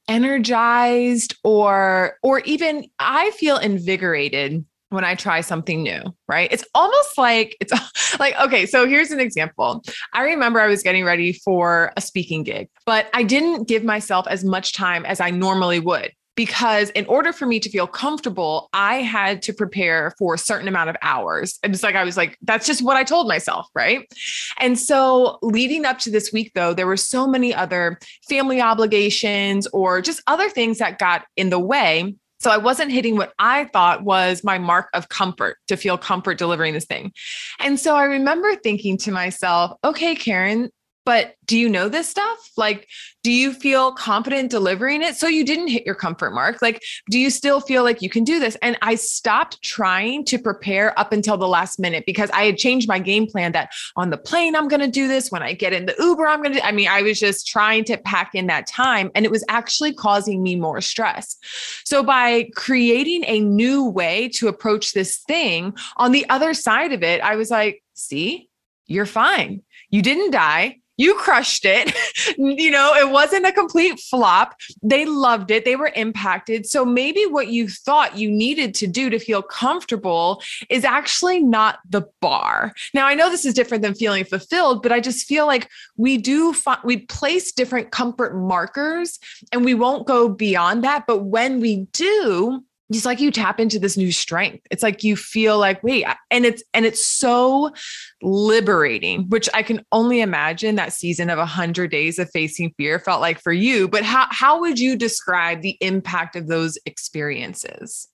energized 0.09 1.37
or 1.45 2.17
or 2.23 2.41
even 2.41 2.87
I 2.99 3.31
feel 3.33 3.59
invigorated 3.59 4.65
when 4.89 5.05
I 5.05 5.15
try 5.15 5.41
something 5.41 5.85
new, 5.85 6.03
right? 6.27 6.53
It's 6.53 6.65
almost 6.75 7.17
like 7.17 7.57
it's 7.61 7.73
like, 8.19 8.39
okay, 8.41 8.67
so 8.67 8.87
here's 8.89 9.13
an 9.13 9.21
example. 9.21 9.83
I 10.13 10.25
remember 10.25 10.61
I 10.61 10.67
was 10.67 10.83
getting 10.83 11.05
ready 11.05 11.33
for 11.33 11.93
a 11.97 12.01
speaking 12.01 12.43
gig, 12.43 12.69
but 12.87 13.09
I 13.15 13.23
didn't 13.23 13.69
give 13.69 13.85
myself 13.85 14.27
as 14.29 14.45
much 14.45 14.73
time 14.73 15.07
as 15.07 15.21
I 15.21 15.31
normally 15.31 15.79
would 15.79 16.13
because 16.37 16.91
in 16.91 17.07
order 17.07 17.33
for 17.33 17.47
me 17.47 17.61
to 17.61 17.69
feel 17.69 17.87
comfortable, 17.87 18.69
I 18.73 18.97
had 18.97 19.43
to 19.43 19.53
prepare 19.53 20.15
for 20.19 20.35
a 20.35 20.39
certain 20.39 20.69
amount 20.69 20.91
of 20.91 20.97
hours. 21.03 21.59
And 21.63 21.75
it's 21.75 21.83
like, 21.83 21.97
I 21.97 22.05
was 22.05 22.17
like, 22.17 22.39
that's 22.43 22.67
just 22.67 22.83
what 22.83 22.97
I 22.97 23.05
told 23.05 23.29
myself. 23.29 23.67
Right. 23.75 24.11
And 24.59 24.79
so 24.79 25.39
leading 25.43 25.85
up 25.85 25.99
to 26.01 26.11
this 26.11 26.33
week, 26.33 26.53
though, 26.55 26.73
there 26.73 26.87
were 26.87 26.97
so 26.97 27.27
many 27.27 27.55
other 27.55 27.99
family 28.29 28.61
obligations 28.61 29.67
or 29.69 30.01
just 30.01 30.23
other 30.27 30.49
things 30.49 30.79
that 30.79 30.99
got 30.99 31.25
in 31.37 31.51
the 31.51 31.59
way. 31.59 32.15
So 32.41 32.51
I 32.51 32.57
wasn't 32.57 32.91
hitting 32.91 33.17
what 33.17 33.35
I 33.39 33.67
thought 33.67 34.03
was 34.03 34.43
my 34.43 34.57
mark 34.57 34.89
of 34.95 35.11
comfort 35.11 35.59
to 35.69 35.77
feel 35.77 35.99
comfort 35.99 36.39
delivering 36.39 36.73
this 36.73 36.87
thing. 36.87 37.13
And 37.59 37.79
so 37.79 37.97
I 37.97 38.05
remember 38.05 38.57
thinking 38.57 38.97
to 38.99 39.13
myself, 39.13 39.77
okay, 39.85 40.15
Karen, 40.15 40.71
but 41.05 41.35
do 41.47 41.59
you 41.59 41.69
know 41.69 41.89
this 41.89 42.09
stuff? 42.09 42.39
Like, 42.57 42.89
do 43.23 43.33
you 43.33 43.53
feel 43.53 43.93
confident 43.93 44.51
delivering 44.51 45.03
it? 45.03 45.17
So 45.17 45.27
you 45.27 45.45
didn't 45.45 45.69
hit 45.69 45.87
your 45.87 45.95
comfort 45.95 46.33
mark. 46.33 46.61
Like, 46.61 46.81
do 47.11 47.19
you 47.19 47.31
still 47.31 47.61
feel 47.61 47.83
like 47.83 48.03
you 48.03 48.11
can 48.11 48.23
do 48.23 48.39
this? 48.39 48.57
And 48.63 48.77
I 48.83 48.95
stopped 48.95 49.63
trying 49.63 50.25
to 50.27 50.39
prepare 50.39 50.99
up 50.99 51.13
until 51.13 51.37
the 51.37 51.49
last 51.49 51.79
minute 51.79 52.05
because 52.07 52.31
I 52.31 52.45
had 52.45 52.59
changed 52.59 52.87
my 52.87 52.99
game 52.99 53.27
plan 53.27 53.53
that 53.53 53.71
on 53.97 54.11
the 54.11 54.19
plane, 54.19 54.55
I'm 54.55 54.69
going 54.69 54.81
to 54.81 54.89
do 54.89 55.09
this. 55.09 55.31
When 55.31 55.43
I 55.43 55.55
get 55.55 55.73
in 55.73 55.87
the 55.87 55.95
Uber, 55.99 56.27
I'm 56.27 56.43
going 56.43 56.55
to, 56.55 56.67
I 56.67 56.73
mean, 56.73 56.89
I 56.89 57.03
was 57.03 57.19
just 57.19 57.47
trying 57.47 57.85
to 57.85 57.97
pack 57.97 58.35
in 58.35 58.47
that 58.49 58.67
time 58.67 59.11
and 59.15 59.25
it 59.25 59.31
was 59.31 59.45
actually 59.49 59.95
causing 59.95 60.43
me 60.43 60.55
more 60.55 60.81
stress. 60.81 61.37
So 61.85 62.03
by 62.03 62.51
creating 62.55 63.25
a 63.27 63.41
new 63.41 63.85
way 63.85 64.29
to 64.35 64.49
approach 64.49 64.93
this 64.93 65.19
thing 65.27 65.75
on 65.97 66.13
the 66.13 66.29
other 66.29 66.55
side 66.55 66.93
of 66.93 67.03
it, 67.03 67.21
I 67.23 67.37
was 67.37 67.51
like, 67.51 67.83
see, 67.95 68.49
you're 68.87 69.07
fine. 69.07 69.63
You 69.89 70.03
didn't 70.03 70.33
die 70.33 70.80
you 71.01 71.15
crushed 71.15 71.65
it. 71.65 71.95
you 72.39 72.71
know, 72.71 72.95
it 72.95 73.11
wasn't 73.11 73.47
a 73.47 73.53
complete 73.53 73.99
flop. 73.99 74.55
They 74.83 75.07
loved 75.07 75.51
it. 75.51 75.65
They 75.65 75.77
were 75.77 75.93
impacted. 75.97 76.67
So 76.67 76.85
maybe 76.85 77.25
what 77.25 77.49
you 77.49 77.69
thought 77.69 78.19
you 78.19 78.31
needed 78.31 78.75
to 78.77 78.87
do 78.87 79.09
to 79.09 79.19
feel 79.19 79.41
comfortable 79.41 80.43
is 80.69 80.85
actually 80.85 81.43
not 81.43 81.79
the 81.89 82.03
bar. 82.21 82.75
Now, 82.93 83.07
I 83.07 83.15
know 83.15 83.31
this 83.31 83.47
is 83.47 83.55
different 83.55 83.83
than 83.83 83.95
feeling 83.95 84.25
fulfilled, 84.25 84.83
but 84.83 84.93
I 84.93 85.01
just 85.01 85.27
feel 85.27 85.47
like 85.47 85.71
we 85.97 86.19
do 86.19 86.53
fi- 86.53 86.81
we 86.85 86.99
place 86.99 87.51
different 87.51 87.91
comfort 87.91 88.37
markers 88.37 89.19
and 89.53 89.65
we 89.65 89.73
won't 89.73 90.07
go 90.07 90.29
beyond 90.29 90.85
that, 90.85 91.07
but 91.07 91.25
when 91.25 91.61
we 91.61 91.87
do, 91.93 92.63
it's 92.91 93.07
like 93.07 93.21
you 93.21 93.31
tap 93.31 93.61
into 93.61 93.79
this 93.79 93.97
new 93.97 94.11
strength. 94.11 94.67
It's 94.71 94.83
like 94.83 95.05
you 95.05 95.17
feel 95.17 95.59
like, 95.59 95.83
wait, 95.85 96.05
and 96.31 96.45
it's 96.45 96.63
and 96.75 96.85
it's 96.85 97.05
so 97.05 97.73
liberating, 98.21 99.29
which 99.29 99.49
I 99.55 99.63
can 99.63 99.85
only 99.93 100.21
imagine 100.21 100.75
that 100.75 100.93
season 100.93 101.31
of 101.31 101.39
a 101.39 101.47
hundred 101.47 101.93
days 101.93 102.19
of 102.19 102.29
facing 102.31 102.75
fear 102.77 102.99
felt 102.99 103.21
like 103.21 103.41
for 103.41 103.53
you. 103.53 103.89
But 103.89 104.03
how 104.03 104.27
how 104.31 104.61
would 104.61 104.79
you 104.79 104.97
describe 104.97 105.63
the 105.63 105.79
impact 105.81 106.35
of 106.35 106.49
those 106.49 106.79
experiences? 106.85 108.09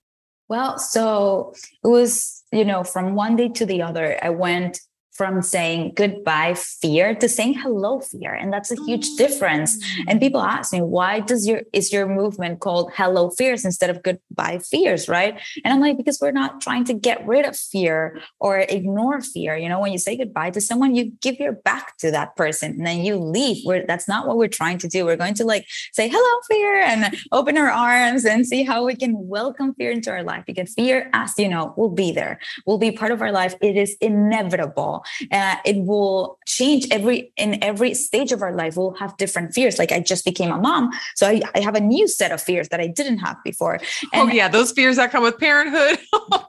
Well, 0.47 0.77
so 0.77 1.53
it 1.83 1.87
was, 1.87 2.43
you 2.53 2.63
know, 2.63 2.83
from 2.83 3.15
one 3.15 3.35
day 3.35 3.49
to 3.49 3.65
the 3.65 3.81
other, 3.81 4.17
I 4.23 4.29
went 4.29 4.79
from 5.17 5.41
saying 5.41 5.93
goodbye 5.95 6.53
fear 6.53 7.15
to 7.15 7.27
saying 7.27 7.55
hello 7.55 7.99
fear 7.99 8.33
and 8.33 8.53
that's 8.53 8.71
a 8.71 8.75
huge 8.85 9.15
difference. 9.17 9.75
And 10.07 10.19
mm. 10.19 10.21
people 10.21 10.41
ask 10.41 10.71
me 10.71 10.81
why 10.81 11.21
does 11.21 11.47
your 11.47 11.63
is 11.73 11.91
your 11.91 12.07
movement 12.07 12.59
called 12.59 12.91
hello 12.93 13.31
fears 13.31 13.65
instead 13.65 13.89
of 13.89 14.03
goodbye 14.03 14.59
fears 14.59 15.09
right? 15.09 15.41
And 15.65 15.73
i'm 15.73 15.81
like 15.81 15.97
because 15.97 16.19
we're 16.21 16.31
not 16.31 16.61
trying 16.61 16.85
to 16.85 16.93
get 16.93 17.25
rid 17.27 17.45
of 17.45 17.57
fear 17.57 18.21
or 18.39 18.59
ignore 18.59 19.21
fear. 19.21 19.57
You 19.57 19.69
know 19.69 19.79
when 19.79 19.91
you 19.91 19.97
say 19.97 20.15
goodbye 20.15 20.51
to 20.51 20.61
someone 20.61 20.93
you 20.93 21.11
give 21.19 21.39
your 21.39 21.53
back 21.53 21.97
to 21.97 22.11
that 22.11 22.35
person 22.35 22.73
and 22.73 22.85
then 22.85 23.03
you 23.03 23.15
leave. 23.17 23.65
Where 23.65 23.85
that's 23.87 24.07
not 24.07 24.27
what 24.27 24.37
we're 24.37 24.47
trying 24.47 24.77
to 24.79 24.87
do. 24.87 25.03
We're 25.03 25.15
going 25.15 25.33
to 25.35 25.45
like 25.45 25.65
say 25.93 26.07
hello 26.07 26.41
fear 26.47 26.75
and 26.75 27.17
open 27.31 27.57
our 27.57 27.71
arms 27.71 28.23
and 28.23 28.45
see 28.45 28.63
how 28.63 28.85
we 28.85 28.95
can 28.95 29.27
welcome 29.27 29.73
fear 29.73 29.89
into 29.91 30.11
our 30.11 30.23
life. 30.23 30.43
Because 30.45 30.73
fear 30.75 31.09
as 31.13 31.33
you 31.39 31.49
know 31.49 31.73
will 31.75 31.89
be 31.89 32.11
there 32.11 32.39
will 32.67 32.77
be 32.77 32.91
part 32.91 33.11
of 33.11 33.23
our 33.23 33.31
life. 33.31 33.55
It 33.61 33.75
is 33.75 33.97
inevitable 33.99 35.03
uh, 35.31 35.55
it 35.65 35.77
will 35.85 36.39
change 36.45 36.87
every 36.91 37.31
in 37.37 37.63
every 37.63 37.93
stage 37.93 38.31
of 38.31 38.41
our 38.41 38.53
life. 38.55 38.77
We'll 38.77 38.95
have 38.95 39.15
different 39.17 39.53
fears. 39.53 39.79
Like 39.79 39.91
i 39.91 39.99
just 39.99 40.25
became 40.25 40.51
a 40.51 40.57
mom 40.57 40.91
so 41.15 41.27
i, 41.27 41.41
I 41.55 41.59
have 41.59 41.75
a 41.75 41.79
new 41.79 42.07
set 42.07 42.31
of 42.31 42.41
fears 42.41 42.69
that 42.69 42.79
i 42.79 42.87
didn't 42.87 43.19
have 43.19 43.37
before. 43.43 43.79
Oh, 43.81 44.07
and 44.13 44.31
oh 44.31 44.33
yeah 44.33 44.47
those 44.47 44.71
fears 44.71 44.95
that 44.97 45.11
come 45.11 45.23
with 45.23 45.37
parenthood. 45.37 45.99
Oh, 46.29 46.45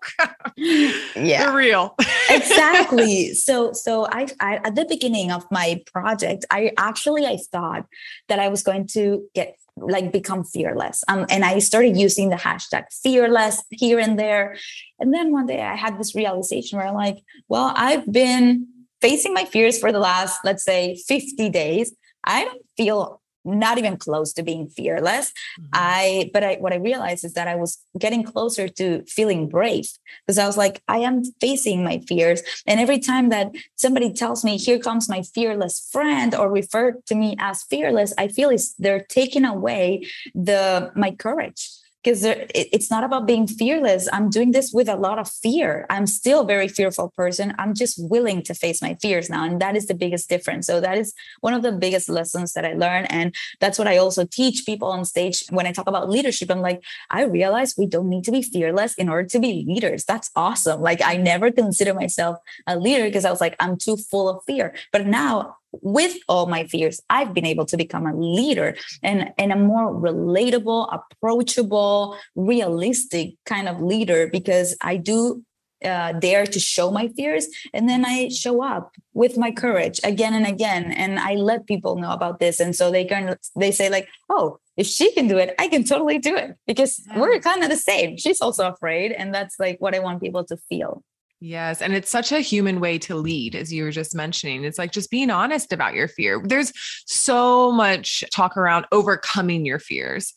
yeah. 1.14 1.44
They're 1.44 1.54
real. 1.54 1.94
Exactly. 2.30 3.32
So 3.34 3.72
so 3.72 4.06
I, 4.10 4.26
I 4.40 4.56
at 4.64 4.74
the 4.74 4.84
beginning 4.84 5.30
of 5.30 5.44
my 5.50 5.80
project 5.86 6.44
i 6.50 6.72
actually 6.76 7.26
i 7.26 7.38
thought 7.52 7.86
that 8.28 8.38
i 8.38 8.48
was 8.48 8.62
going 8.62 8.86
to 8.88 9.24
get 9.34 9.56
like 9.80 10.12
become 10.12 10.44
fearless. 10.44 11.04
Um, 11.08 11.26
and 11.30 11.44
I 11.44 11.58
started 11.58 11.96
using 11.96 12.30
the 12.30 12.36
hashtag 12.36 12.84
fearless 13.02 13.62
here 13.70 13.98
and 13.98 14.18
there. 14.18 14.56
And 14.98 15.12
then 15.12 15.32
one 15.32 15.46
day 15.46 15.60
I 15.62 15.76
had 15.76 15.98
this 15.98 16.14
realization 16.14 16.78
where 16.78 16.86
I'm 16.86 16.94
like, 16.94 17.18
well, 17.48 17.72
I've 17.74 18.10
been 18.10 18.66
facing 19.00 19.34
my 19.34 19.44
fears 19.44 19.78
for 19.78 19.92
the 19.92 20.00
last, 20.00 20.40
let's 20.44 20.64
say, 20.64 20.96
50 21.06 21.50
days, 21.50 21.94
I 22.24 22.44
don't 22.44 22.62
feel 22.76 23.20
not 23.44 23.78
even 23.78 23.96
close 23.96 24.32
to 24.34 24.42
being 24.42 24.68
fearless. 24.68 25.32
Mm-hmm. 25.60 25.70
i 25.72 26.30
but 26.32 26.42
i 26.44 26.56
what 26.56 26.72
i 26.72 26.76
realized 26.76 27.24
is 27.24 27.34
that 27.34 27.48
i 27.48 27.54
was 27.54 27.78
getting 27.98 28.22
closer 28.22 28.68
to 28.68 29.02
feeling 29.04 29.48
brave 29.48 29.88
because 30.26 30.38
i 30.38 30.46
was 30.46 30.56
like 30.56 30.82
i 30.88 30.98
am 30.98 31.24
facing 31.40 31.84
my 31.84 31.98
fears. 32.08 32.42
And 32.66 32.80
every 32.80 32.98
time 32.98 33.28
that 33.30 33.52
somebody 33.76 34.12
tells 34.12 34.44
me 34.44 34.56
here 34.56 34.78
comes 34.78 35.08
my 35.08 35.22
fearless 35.22 35.88
friend 35.92 36.34
or 36.34 36.50
refer 36.50 36.92
to 37.06 37.14
me 37.14 37.36
as 37.38 37.62
fearless 37.64 38.12
i 38.18 38.28
feel 38.28 38.50
is 38.50 38.74
they're 38.78 39.06
taking 39.08 39.44
away 39.44 40.06
the 40.34 40.92
my 40.94 41.10
courage 41.10 41.70
because 42.02 42.22
it's 42.22 42.90
not 42.90 43.02
about 43.02 43.26
being 43.26 43.46
fearless. 43.46 44.08
I'm 44.12 44.30
doing 44.30 44.52
this 44.52 44.72
with 44.72 44.88
a 44.88 44.96
lot 44.96 45.18
of 45.18 45.28
fear. 45.28 45.84
I'm 45.90 46.06
still 46.06 46.42
a 46.42 46.46
very 46.46 46.68
fearful 46.68 47.12
person. 47.16 47.54
I'm 47.58 47.74
just 47.74 47.98
willing 47.98 48.42
to 48.44 48.54
face 48.54 48.80
my 48.80 48.96
fears 49.02 49.28
now. 49.28 49.44
And 49.44 49.60
that 49.60 49.76
is 49.76 49.86
the 49.86 49.94
biggest 49.94 50.28
difference. 50.28 50.66
So 50.66 50.80
that 50.80 50.96
is 50.96 51.12
one 51.40 51.54
of 51.54 51.62
the 51.62 51.72
biggest 51.72 52.08
lessons 52.08 52.52
that 52.52 52.64
I 52.64 52.74
learned. 52.74 53.10
And 53.10 53.34
that's 53.60 53.78
what 53.78 53.88
I 53.88 53.96
also 53.96 54.24
teach 54.24 54.64
people 54.64 54.88
on 54.88 55.04
stage 55.04 55.44
when 55.50 55.66
I 55.66 55.72
talk 55.72 55.88
about 55.88 56.08
leadership. 56.08 56.50
I'm 56.50 56.60
like, 56.60 56.82
I 57.10 57.24
realize 57.24 57.74
we 57.76 57.86
don't 57.86 58.08
need 58.08 58.24
to 58.24 58.32
be 58.32 58.42
fearless 58.42 58.94
in 58.94 59.08
order 59.08 59.28
to 59.28 59.38
be 59.40 59.64
leaders. 59.66 60.04
That's 60.04 60.30
awesome. 60.36 60.80
Like 60.80 61.02
I 61.04 61.16
never 61.16 61.50
consider 61.50 61.94
myself 61.94 62.38
a 62.66 62.78
leader 62.78 63.04
because 63.04 63.24
I 63.24 63.30
was 63.30 63.40
like, 63.40 63.56
I'm 63.60 63.76
too 63.76 63.96
full 63.96 64.28
of 64.28 64.44
fear. 64.46 64.74
But 64.92 65.06
now 65.06 65.57
with 65.72 66.16
all 66.28 66.46
my 66.46 66.64
fears, 66.64 67.00
I've 67.10 67.34
been 67.34 67.46
able 67.46 67.66
to 67.66 67.76
become 67.76 68.06
a 68.06 68.16
leader 68.16 68.76
and, 69.02 69.32
and 69.38 69.52
a 69.52 69.56
more 69.56 69.92
relatable, 69.92 70.88
approachable, 70.92 72.16
realistic 72.34 73.34
kind 73.44 73.68
of 73.68 73.80
leader 73.80 74.28
because 74.28 74.76
I 74.80 74.96
do 74.96 75.44
uh, 75.84 76.12
dare 76.12 76.44
to 76.44 76.58
show 76.58 76.90
my 76.90 77.06
fears 77.08 77.46
and 77.72 77.88
then 77.88 78.04
i 78.04 78.28
show 78.28 78.64
up 78.64 78.96
with 79.12 79.38
my 79.38 79.52
courage 79.52 80.00
again 80.02 80.34
and 80.34 80.44
again. 80.44 80.90
And 80.90 81.20
i 81.20 81.34
let 81.34 81.66
people 81.66 81.94
know 81.94 82.10
about 82.10 82.40
this. 82.40 82.58
And 82.58 82.74
so 82.74 82.90
they 82.90 83.04
can 83.04 83.36
they 83.54 83.70
say 83.70 83.88
like 83.88 84.08
oh 84.28 84.58
if 84.76 84.88
she 84.88 85.12
can 85.12 85.28
do 85.28 85.38
it 85.38 85.54
i 85.58 85.68
can 85.68 85.84
totally 85.84 86.18
do 86.18 86.34
it. 86.34 86.56
Because 86.66 87.00
yeah. 87.06 87.20
we're 87.20 87.38
kind 87.38 87.62
of 87.62 87.70
the 87.70 87.76
same. 87.76 88.16
She's 88.16 88.40
also 88.40 88.68
afraid 88.68 89.12
and 89.12 89.32
that's 89.32 89.60
like 89.60 89.80
what 89.80 89.94
i 89.94 90.00
want 90.00 90.20
people 90.20 90.42
to 90.46 90.56
feel 90.68 91.04
Yes. 91.40 91.80
And 91.82 91.94
it's 91.94 92.10
such 92.10 92.32
a 92.32 92.40
human 92.40 92.80
way 92.80 92.98
to 92.98 93.14
lead, 93.14 93.54
as 93.54 93.72
you 93.72 93.84
were 93.84 93.92
just 93.92 94.14
mentioning. 94.14 94.64
It's 94.64 94.78
like 94.78 94.90
just 94.90 95.10
being 95.10 95.30
honest 95.30 95.72
about 95.72 95.94
your 95.94 96.08
fear. 96.08 96.42
There's 96.44 96.72
so 97.06 97.70
much 97.70 98.24
talk 98.32 98.56
around 98.56 98.86
overcoming 98.90 99.64
your 99.64 99.78
fears. 99.78 100.34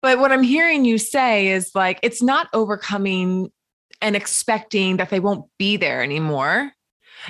But 0.00 0.18
what 0.18 0.32
I'm 0.32 0.42
hearing 0.42 0.84
you 0.84 0.96
say 0.98 1.48
is 1.48 1.72
like, 1.74 1.98
it's 2.02 2.22
not 2.22 2.48
overcoming 2.54 3.50
and 4.00 4.16
expecting 4.16 4.96
that 4.98 5.10
they 5.10 5.20
won't 5.20 5.50
be 5.58 5.76
there 5.76 6.02
anymore. 6.02 6.72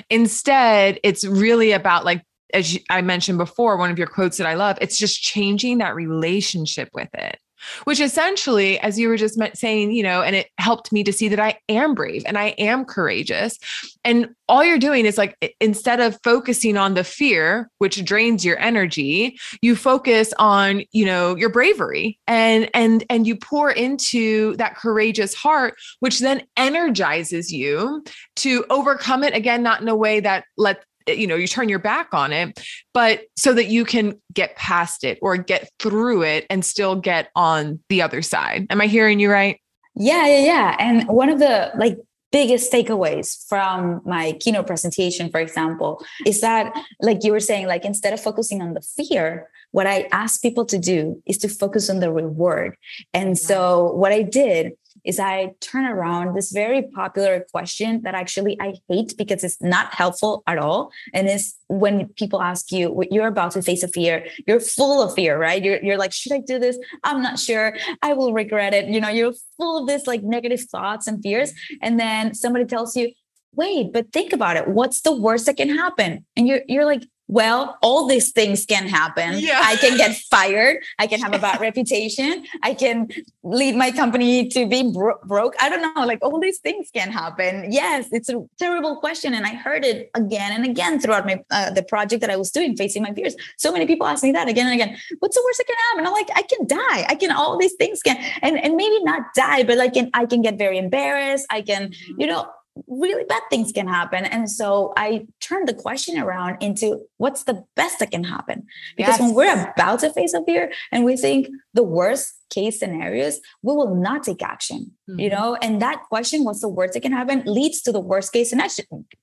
Instead, 0.09 0.99
it's 1.03 1.25
really 1.25 1.73
about 1.73 2.05
like, 2.05 2.23
as 2.53 2.77
I 2.89 3.01
mentioned 3.01 3.37
before, 3.37 3.75
one 3.75 3.91
of 3.91 3.97
your 3.97 4.07
quotes 4.07 4.37
that 4.37 4.47
I 4.47 4.53
love, 4.53 4.77
it's 4.79 4.97
just 4.97 5.21
changing 5.21 5.79
that 5.79 5.95
relationship 5.95 6.89
with 6.93 7.09
it 7.13 7.37
which 7.83 7.99
essentially, 7.99 8.79
as 8.79 8.99
you 8.99 9.07
were 9.07 9.17
just 9.17 9.39
saying, 9.55 9.91
you 9.91 10.03
know, 10.03 10.21
and 10.21 10.35
it 10.35 10.47
helped 10.57 10.91
me 10.91 11.03
to 11.03 11.13
see 11.13 11.27
that 11.29 11.39
I 11.39 11.59
am 11.69 11.93
brave 11.93 12.23
and 12.25 12.37
I 12.37 12.47
am 12.57 12.85
courageous. 12.85 13.57
And 14.03 14.29
all 14.47 14.63
you're 14.63 14.77
doing 14.77 15.05
is 15.05 15.17
like, 15.17 15.55
instead 15.59 15.99
of 15.99 16.19
focusing 16.23 16.77
on 16.77 16.93
the 16.93 17.03
fear, 17.03 17.69
which 17.79 18.03
drains 18.05 18.45
your 18.45 18.57
energy, 18.59 19.37
you 19.61 19.75
focus 19.75 20.33
on, 20.39 20.83
you 20.91 21.05
know, 21.05 21.35
your 21.35 21.49
bravery 21.49 22.19
and, 22.27 22.69
and, 22.73 23.03
and 23.09 23.27
you 23.27 23.35
pour 23.35 23.71
into 23.71 24.55
that 24.57 24.75
courageous 24.75 25.33
heart, 25.33 25.75
which 25.99 26.19
then 26.19 26.43
energizes 26.55 27.51
you 27.51 28.03
to 28.37 28.65
overcome 28.69 29.23
it 29.23 29.35
again, 29.35 29.63
not 29.63 29.81
in 29.81 29.87
a 29.87 29.95
way 29.95 30.19
that 30.19 30.45
let 30.57 30.83
Eh, 31.07 31.13
you 31.13 31.27
know 31.27 31.35
you 31.35 31.47
turn 31.47 31.69
your 31.69 31.79
back 31.79 32.13
on 32.13 32.31
it 32.33 32.59
but 32.93 33.21
so 33.37 33.53
that 33.53 33.67
you 33.67 33.85
can 33.85 34.19
get 34.33 34.55
past 34.55 35.03
it 35.03 35.17
or 35.21 35.37
get 35.37 35.69
through 35.79 36.23
it 36.23 36.45
and 36.49 36.63
still 36.63 36.95
get 36.95 37.29
on 37.35 37.79
the 37.89 38.01
other 38.01 38.21
side. 38.21 38.67
Am 38.69 38.81
i 38.81 38.87
hearing 38.87 39.19
you 39.19 39.31
right? 39.31 39.59
Yeah 39.95 40.25
yeah 40.27 40.45
yeah. 40.45 40.75
And 40.79 41.07
one 41.07 41.29
of 41.29 41.39
the 41.39 41.71
like 41.77 41.97
biggest 42.31 42.71
takeaways 42.71 43.47
from 43.47 44.01
my 44.05 44.33
keynote 44.41 44.67
presentation 44.67 45.29
for 45.29 45.39
example 45.39 46.03
is 46.25 46.41
that 46.41 46.73
like 47.01 47.23
you 47.23 47.31
were 47.31 47.39
saying 47.39 47.67
like 47.67 47.85
instead 47.85 48.13
of 48.13 48.21
focusing 48.21 48.61
on 48.61 48.73
the 48.73 48.81
fear 48.81 49.49
what 49.71 49.87
i 49.87 50.07
ask 50.11 50.41
people 50.41 50.65
to 50.65 50.77
do 50.77 51.21
is 51.25 51.37
to 51.37 51.47
focus 51.47 51.89
on 51.89 51.99
the 51.99 52.11
reward. 52.11 52.75
And 53.13 53.37
so 53.37 53.93
what 53.93 54.11
i 54.11 54.21
did 54.23 54.73
is 55.03 55.19
I 55.19 55.53
turn 55.61 55.85
around 55.85 56.35
this 56.35 56.51
very 56.51 56.83
popular 56.83 57.45
question 57.51 58.01
that 58.03 58.15
actually 58.15 58.57
I 58.59 58.75
hate 58.87 59.15
because 59.17 59.43
it's 59.43 59.61
not 59.61 59.93
helpful 59.93 60.43
at 60.47 60.57
all. 60.57 60.91
And 61.13 61.27
it's 61.27 61.55
when 61.67 62.07
people 62.09 62.41
ask 62.41 62.71
you, 62.71 63.03
you're 63.11 63.27
about 63.27 63.51
to 63.51 63.61
face 63.61 63.83
a 63.83 63.87
fear, 63.87 64.25
you're 64.47 64.59
full 64.59 65.01
of 65.01 65.13
fear, 65.13 65.37
right? 65.37 65.63
You're, 65.63 65.83
you're 65.83 65.97
like, 65.97 66.13
should 66.13 66.31
I 66.31 66.39
do 66.39 66.59
this? 66.59 66.77
I'm 67.03 67.21
not 67.21 67.39
sure. 67.39 67.75
I 68.01 68.13
will 68.13 68.33
regret 68.33 68.73
it. 68.73 68.87
You 68.87 69.01
know, 69.01 69.09
you're 69.09 69.33
full 69.57 69.81
of 69.81 69.87
this 69.87 70.07
like 70.07 70.23
negative 70.23 70.61
thoughts 70.61 71.07
and 71.07 71.21
fears. 71.21 71.53
And 71.81 71.99
then 71.99 72.33
somebody 72.33 72.65
tells 72.65 72.95
you, 72.95 73.11
wait, 73.53 73.91
but 73.91 74.11
think 74.13 74.33
about 74.33 74.55
it. 74.55 74.67
What's 74.67 75.01
the 75.01 75.15
worst 75.15 75.47
that 75.47 75.57
can 75.57 75.69
happen? 75.69 76.25
And 76.35 76.47
you're, 76.47 76.61
you're 76.67 76.85
like, 76.85 77.03
well, 77.27 77.77
all 77.81 78.07
these 78.07 78.31
things 78.31 78.65
can 78.65 78.87
happen. 78.87 79.37
Yeah. 79.37 79.59
I 79.63 79.75
can 79.75 79.97
get 79.97 80.15
fired. 80.31 80.83
I 80.97 81.07
can 81.07 81.19
have 81.19 81.33
a 81.33 81.39
bad 81.39 81.59
reputation. 81.59 82.45
I 82.63 82.73
can 82.73 83.09
lead 83.43 83.75
my 83.75 83.91
company 83.91 84.47
to 84.49 84.67
be 84.67 84.91
bro- 84.91 85.19
broke. 85.25 85.55
I 85.59 85.69
don't 85.69 85.81
know. 85.81 86.05
Like 86.05 86.19
all 86.21 86.39
these 86.39 86.59
things 86.59 86.89
can 86.93 87.11
happen. 87.11 87.71
Yes, 87.71 88.07
it's 88.11 88.29
a 88.29 88.45
terrible 88.57 88.97
question, 88.97 89.33
and 89.33 89.45
I 89.45 89.55
heard 89.55 89.83
it 89.83 90.09
again 90.13 90.53
and 90.53 90.65
again 90.65 90.99
throughout 90.99 91.25
my 91.25 91.43
uh, 91.51 91.71
the 91.71 91.83
project 91.83 92.21
that 92.21 92.29
I 92.29 92.37
was 92.37 92.51
doing, 92.51 92.77
facing 92.77 93.03
my 93.03 93.13
fears. 93.13 93.35
So 93.57 93.71
many 93.71 93.85
people 93.85 94.07
ask 94.07 94.23
me 94.23 94.31
that 94.31 94.47
again 94.47 94.67
and 94.67 94.75
again. 94.75 94.97
What's 95.19 95.35
the 95.35 95.43
worst 95.45 95.57
that 95.57 95.67
can 95.67 95.75
happen? 95.89 96.07
I'm 96.07 96.13
like, 96.13 96.29
I 96.35 96.43
can 96.43 96.65
die. 96.67 97.05
I 97.09 97.15
can. 97.15 97.31
All 97.31 97.57
these 97.57 97.73
things 97.73 98.01
can, 98.01 98.17
and 98.41 98.57
and 98.57 98.75
maybe 98.75 99.03
not 99.03 99.33
die, 99.35 99.63
but 99.63 99.77
like, 99.77 99.93
can 99.93 100.09
I 100.13 100.25
can 100.25 100.41
get 100.41 100.57
very 100.57 100.77
embarrassed. 100.77 101.45
I 101.49 101.61
can, 101.61 101.89
mm-hmm. 101.89 102.21
you 102.21 102.27
know, 102.27 102.47
really 102.87 103.23
bad 103.25 103.41
things 103.49 103.71
can 103.71 103.87
happen. 103.87 104.25
And 104.25 104.49
so 104.49 104.93
I 104.97 105.27
turned 105.39 105.67
the 105.67 105.73
question 105.73 106.17
around 106.17 106.61
into 106.61 107.01
what's 107.17 107.43
the 107.43 107.63
best 107.75 107.99
that 107.99 108.11
can 108.11 108.23
happen? 108.23 108.65
Because 108.95 109.19
yes. 109.19 109.21
when 109.21 109.33
we're 109.33 109.73
about 109.75 109.99
to 109.99 110.11
face 110.11 110.33
a 110.33 110.43
fear 110.43 110.71
and 110.91 111.05
we 111.05 111.17
think 111.17 111.49
the 111.73 111.83
worst 111.83 112.36
case 112.49 112.79
scenarios, 112.79 113.39
we 113.61 113.73
will 113.73 113.95
not 113.95 114.23
take 114.23 114.41
action, 114.41 114.91
mm-hmm. 115.09 115.19
you 115.19 115.29
know? 115.29 115.55
And 115.61 115.81
that 115.81 116.03
question, 116.09 116.43
what's 116.43 116.61
the 116.61 116.69
worst 116.69 116.93
that 116.93 117.01
can 117.01 117.11
happen, 117.11 117.43
leads 117.45 117.81
to 117.83 117.91
the 117.91 117.99
worst 117.99 118.33
case 118.33 118.53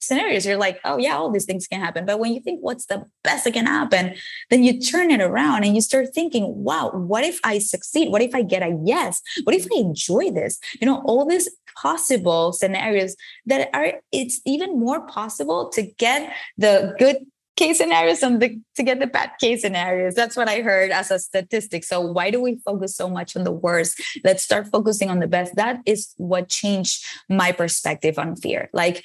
scenarios. 0.01 0.47
You're 0.47 0.57
like, 0.57 0.81
oh, 0.85 0.99
yeah, 0.99 1.17
all 1.17 1.31
these 1.31 1.45
things 1.45 1.67
can 1.67 1.81
happen. 1.81 2.07
But 2.07 2.19
when 2.19 2.33
you 2.33 2.41
think 2.41 2.61
what's 2.61 2.87
the 2.87 3.05
best 3.23 3.45
that 3.45 3.55
can 3.55 3.67
happen, 3.67 4.15
then 4.51 4.63
you 4.63 4.81
turn 4.81 5.11
it 5.11 5.21
around 5.21 5.65
and 5.65 5.75
you 5.75 5.81
start 5.81 6.15
thinking, 6.15 6.45
wow, 6.65 6.91
what 6.91 7.25
if 7.25 7.41
I 7.45 7.59
succeed? 7.59 8.11
What 8.11 8.23
if 8.23 8.35
I 8.35 8.43
get 8.43 8.63
a 8.63 8.79
yes? 8.85 9.23
What 9.45 9.55
if 9.55 9.67
I 9.75 9.79
enjoy 9.79 10.31
this? 10.31 10.59
You 10.81 10.87
know, 10.87 11.03
all 11.05 11.27
these 11.27 11.49
possible 11.77 12.53
scenarios 12.53 13.17
that 13.47 13.69
are, 13.75 13.95
it's 14.13 14.41
even 14.45 14.79
more 14.79 15.07
possible 15.07 15.69
to 15.71 15.83
get 15.83 16.33
the 16.57 16.95
good 16.99 17.17
case 17.57 17.79
scenarios 17.79 18.23
and 18.23 18.41
the, 18.41 18.59
to 18.75 18.83
get 18.83 18.99
the 18.99 19.07
bad 19.07 19.31
case 19.41 19.63
scenarios. 19.63 20.15
That's 20.15 20.37
what 20.37 20.49
I 20.49 20.61
heard 20.61 20.91
as 20.91 21.11
a 21.11 21.19
statistic. 21.19 21.85
So 21.85 22.01
why 22.01 22.31
do 22.31 22.41
we 22.41 22.57
focus 22.65 22.97
so 22.97 23.09
much 23.09 23.37
on 23.37 23.45
the 23.45 23.53
worst? 23.53 24.01
Let's 24.25 24.43
start 24.43 24.69
focusing 24.69 25.09
on 25.09 25.21
the 25.21 25.27
best. 25.27 25.55
That 25.55 25.81
is 25.87 26.15
what 26.17 26.49
changed 26.49 27.05
my 27.29 27.53
perspective 27.53 28.19
on 28.19 28.37
fear. 28.37 28.71
Like 28.73 29.05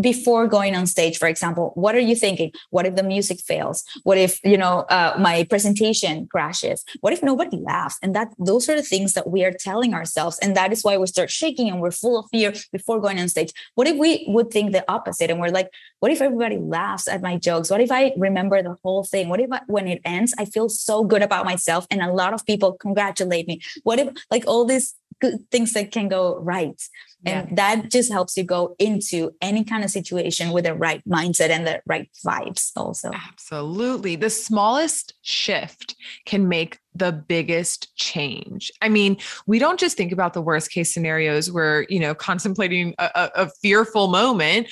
before 0.00 0.46
going 0.46 0.76
on 0.76 0.86
stage, 0.86 1.18
for 1.18 1.26
example, 1.26 1.72
what 1.74 1.94
are 1.94 2.00
you 2.00 2.14
thinking? 2.14 2.52
What 2.70 2.86
if 2.86 2.94
the 2.94 3.02
music 3.02 3.40
fails? 3.40 3.84
What 4.02 4.18
if 4.18 4.38
you 4.44 4.56
know 4.56 4.80
uh, 4.90 5.16
my 5.18 5.44
presentation 5.44 6.26
crashes? 6.26 6.84
What 7.00 7.12
if 7.12 7.22
nobody 7.22 7.56
laughs? 7.56 7.98
And 8.02 8.14
that 8.14 8.28
those 8.38 8.68
are 8.68 8.76
the 8.76 8.82
things 8.82 9.14
that 9.14 9.30
we 9.30 9.44
are 9.44 9.52
telling 9.52 9.94
ourselves, 9.94 10.38
and 10.38 10.56
that 10.56 10.72
is 10.72 10.84
why 10.84 10.96
we 10.96 11.06
start 11.06 11.30
shaking 11.30 11.68
and 11.68 11.80
we're 11.80 11.90
full 11.90 12.18
of 12.18 12.26
fear 12.30 12.52
before 12.72 13.00
going 13.00 13.18
on 13.18 13.28
stage. 13.28 13.52
What 13.74 13.88
if 13.88 13.96
we 13.96 14.24
would 14.28 14.50
think 14.50 14.72
the 14.72 14.84
opposite 14.90 15.30
and 15.30 15.40
we're 15.40 15.48
like, 15.48 15.70
what 16.00 16.12
if 16.12 16.20
everybody 16.20 16.58
laughs 16.58 17.08
at 17.08 17.22
my 17.22 17.36
jokes? 17.36 17.70
What 17.70 17.79
if 17.80 17.92
I 17.92 18.12
remember 18.16 18.62
the 18.62 18.76
whole 18.82 19.04
thing? 19.04 19.28
What 19.28 19.40
if 19.40 19.50
I, 19.52 19.60
when 19.66 19.88
it 19.88 20.00
ends, 20.04 20.34
I 20.38 20.44
feel 20.44 20.68
so 20.68 21.04
good 21.04 21.22
about 21.22 21.44
myself 21.44 21.86
and 21.90 22.02
a 22.02 22.12
lot 22.12 22.34
of 22.34 22.44
people 22.46 22.72
congratulate 22.74 23.46
me? 23.46 23.60
What 23.82 23.98
if 23.98 24.08
like 24.30 24.44
all 24.46 24.64
these 24.64 24.94
good 25.20 25.50
things 25.50 25.72
that 25.74 25.92
can 25.92 26.08
go 26.08 26.38
right? 26.38 26.80
And 27.26 27.48
yeah. 27.50 27.54
that 27.56 27.90
just 27.90 28.10
helps 28.10 28.36
you 28.38 28.44
go 28.44 28.74
into 28.78 29.32
any 29.42 29.62
kind 29.62 29.84
of 29.84 29.90
situation 29.90 30.52
with 30.52 30.64
the 30.64 30.74
right 30.74 31.02
mindset 31.06 31.50
and 31.50 31.66
the 31.66 31.82
right 31.86 32.08
vibes 32.24 32.72
also. 32.74 33.10
Absolutely. 33.12 34.16
The 34.16 34.30
smallest 34.30 35.12
shift 35.20 35.96
can 36.24 36.48
make 36.48 36.78
the 36.94 37.12
biggest 37.12 37.94
change. 37.96 38.72
I 38.80 38.88
mean, 38.88 39.18
we 39.46 39.58
don't 39.58 39.78
just 39.78 39.98
think 39.98 40.12
about 40.12 40.32
the 40.32 40.40
worst 40.40 40.70
case 40.70 40.94
scenarios 40.94 41.52
where, 41.52 41.84
you 41.90 42.00
know, 42.00 42.14
contemplating 42.14 42.94
a, 42.98 43.30
a 43.34 43.50
fearful 43.62 44.08
moment 44.08 44.68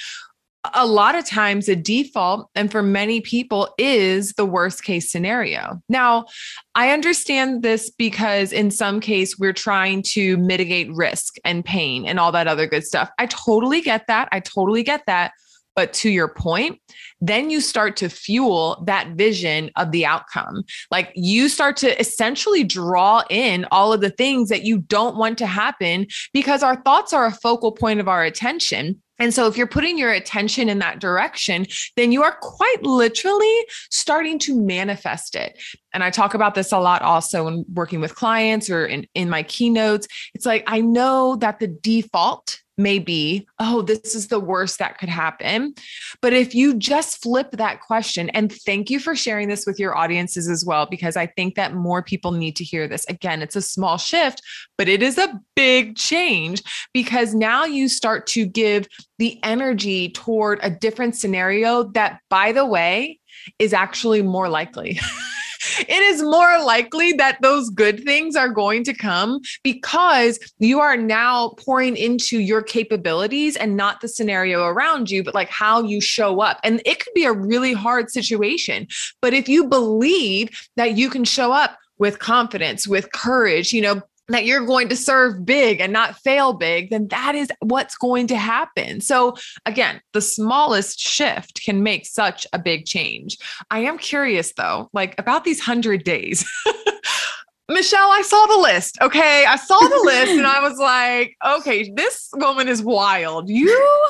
a 0.75 0.87
lot 0.87 1.15
of 1.15 1.25
times 1.25 1.69
a 1.69 1.77
default 1.77 2.49
and 2.55 2.71
for 2.71 2.83
many 2.83 3.21
people 3.21 3.75
is 3.79 4.33
the 4.35 4.47
worst 4.47 4.85
case 4.85 5.11
scenario. 5.11 5.81
Now, 5.89 6.27
I 6.75 6.91
understand 6.91 7.63
this 7.63 7.91
because 7.91 8.53
in 8.53 8.71
some 8.71 9.01
case 9.01 9.39
we're 9.39 9.53
trying 9.53 10.03
to 10.09 10.37
mitigate 10.39 10.93
risk 10.93 11.37
and 11.45 11.65
pain 11.65 12.07
and 12.07 12.19
all 12.19 12.33
that 12.33 12.49
other 12.49 12.67
good 12.67 12.85
stuff. 12.85 13.11
I 13.19 13.27
totally 13.27 13.81
get 13.81 14.07
that. 14.07 14.29
I 14.33 14.41
totally 14.41 14.83
get 14.83 15.03
that. 15.07 15.33
But 15.77 15.93
to 15.93 16.11
your 16.11 16.27
point, 16.27 16.81
then 17.21 17.51
you 17.51 17.61
start 17.61 17.97
to 17.99 18.09
fuel 18.09 18.83
that 18.89 19.11
vision 19.11 19.71
of 19.77 19.93
the 19.93 20.05
outcome. 20.05 20.65
Like 20.91 21.13
you 21.15 21.49
start 21.49 21.77
to 21.77 22.01
essentially 22.01 22.65
draw 22.65 23.23
in 23.31 23.65
all 23.71 23.93
of 23.93 24.01
the 24.01 24.11
things 24.11 24.49
that 24.49 24.65
you 24.65 24.79
don't 24.79 25.17
want 25.17 25.39
to 25.39 25.47
happen 25.47 26.09
because 26.33 26.65
our 26.65 26.83
thoughts 26.83 27.13
are 27.13 27.27
a 27.27 27.31
focal 27.33 27.71
point 27.71 28.01
of 28.01 28.09
our 28.09 28.25
attention. 28.25 29.01
And 29.19 29.35
so, 29.35 29.47
if 29.47 29.57
you're 29.57 29.67
putting 29.67 29.99
your 29.99 30.13
attention 30.13 30.69
in 30.69 30.79
that 30.79 31.01
direction, 31.01 31.67
then 31.97 32.13
you 32.13 32.23
are 32.23 32.37
quite 32.41 32.83
literally 32.83 33.57
starting 33.91 34.39
to 34.41 34.61
manifest 34.61 35.35
it. 35.35 35.59
And 35.93 36.05
I 36.05 36.11
talk 36.11 36.35
about 36.35 36.55
this 36.55 36.73
a 36.73 36.79
lot 36.79 37.03
also 37.03 37.45
when 37.45 37.65
working 37.73 38.01
with 38.01 38.15
clients 38.15 38.71
or 38.71 38.87
in, 38.87 39.07
in 39.15 39.29
my 39.29 39.43
keynotes. 39.43 40.07
It's 40.35 40.47
like, 40.47 40.65
I 40.67 40.81
know 40.81 41.37
that 41.37 41.59
the 41.59 41.69
default 41.69 42.61
may 42.79 42.99
be, 42.99 43.47
oh, 43.59 43.83
this 43.83 44.15
is 44.15 44.29
the 44.29 44.41
worst 44.41 44.79
that 44.79 44.99
could 44.99 45.09
happen. 45.09 45.75
But 46.23 46.33
if 46.33 46.55
you 46.55 46.75
just 46.75 47.23
flip 47.23 47.51
that 47.53 47.81
question, 47.81 48.31
and 48.31 48.53
thank 48.53 48.89
you 48.89 49.01
for 49.01 49.17
sharing 49.17 49.49
this 49.49 49.67
with 49.67 49.79
your 49.79 49.97
audiences 49.97 50.49
as 50.49 50.65
well, 50.65 50.87
because 50.87 51.17
I 51.17 51.27
think 51.27 51.57
that 51.57 51.75
more 51.75 52.03
people 52.03 52.31
need 52.31 52.57
to 52.57 52.65
hear 52.65 52.87
this. 52.87 53.05
Again, 53.07 53.43
it's 53.43 53.57
a 53.57 53.63
small 53.63 53.99
shift, 53.99 54.41
but 54.77 54.89
it 54.89 55.03
is 55.03 55.19
a 55.19 55.41
big 55.57 55.97
change 55.97 56.63
because 56.95 57.35
now 57.35 57.65
you 57.65 57.89
start 57.89 58.27
to 58.29 58.47
give 58.47 58.87
the 59.19 59.39
energy 59.43 60.11
toward 60.11 60.61
a 60.63 60.71
different 60.71 61.17
scenario 61.17 61.85
that, 61.95 62.21
by 62.31 62.53
the 62.53 62.65
way, 62.65 63.19
is 63.59 63.73
actually 63.73 64.23
more 64.23 64.49
likely. 64.49 64.99
it 65.81 66.03
is 66.03 66.23
more 66.23 66.63
likely 66.63 67.13
that 67.15 67.41
those 67.43 67.71
good 67.71 68.05
things 68.05 68.37
are 68.37 68.49
going 68.49 68.85
to 68.85 68.95
come 68.95 69.41
because 69.63 70.39
you 70.59 70.81
are 70.81 70.97
now 70.97 71.51
pouring 71.59 71.97
into 71.97 72.39
your 72.39 72.63
capabilities 72.63 73.57
and 73.57 73.77
not 73.77 74.01
the 74.01 74.09
scenario 74.09 74.65
around 74.65 75.11
you, 75.11 75.23
but 75.23 75.35
like 75.35 75.51
how 75.51 75.83
you 75.83 76.01
show 76.01 76.41
up. 76.41 76.59
And 76.65 76.83
it 76.85 77.01
could 77.01 77.15
be 77.15 77.25
a 77.25 77.33
really 77.33 77.73
hard 77.73 78.11
situation. 78.11 78.87
But 79.21 79.35
if 79.35 79.49
you 79.49 79.67
believe 79.67 80.51
that 80.77 80.97
you 80.97 81.11
can 81.11 81.25
show 81.25 81.53
up 81.53 81.79
with 81.99 82.19
confidence, 82.19 82.87
with 82.87 83.13
courage, 83.13 83.73
you 83.73 83.83
know, 83.83 84.03
that 84.29 84.45
you're 84.45 84.67
going 84.67 84.89
to 84.89 84.97
serve 84.97 85.45
big 85.45 85.81
and 85.81 85.93
not 85.93 86.17
fail 86.19 86.53
big, 86.53 86.91
then 86.91 87.09
that 87.09 87.35
is 87.35 87.49
what's 87.61 87.97
going 87.97 88.27
to 88.29 88.37
happen. 88.37 89.01
So, 89.01 89.37
again, 89.65 90.01
the 90.13 90.21
smallest 90.21 91.01
shift 91.01 91.63
can 91.65 91.83
make 91.83 92.07
such 92.07 92.47
a 92.53 92.59
big 92.59 92.85
change. 92.85 93.39
I 93.71 93.81
am 93.81 93.99
curious 93.99 94.53
though, 94.57 94.91
like 94.93 95.15
about 95.19 95.45
these 95.45 95.61
100 95.61 96.05
days. 96.05 96.49
Michelle, 97.71 98.11
I 98.11 98.23
saw 98.23 98.47
the 98.47 98.59
list. 98.59 98.99
Okay. 99.03 99.45
I 99.47 99.57
saw 99.57 99.79
the 99.79 100.03
list 100.05 100.33
and 100.33 100.47
I 100.47 100.61
was 100.69 100.79
like, 100.79 101.37
okay, 101.45 101.93
this 101.95 102.31
woman 102.35 102.67
is 102.67 102.83
wild. 102.83 103.51
You 103.51 104.09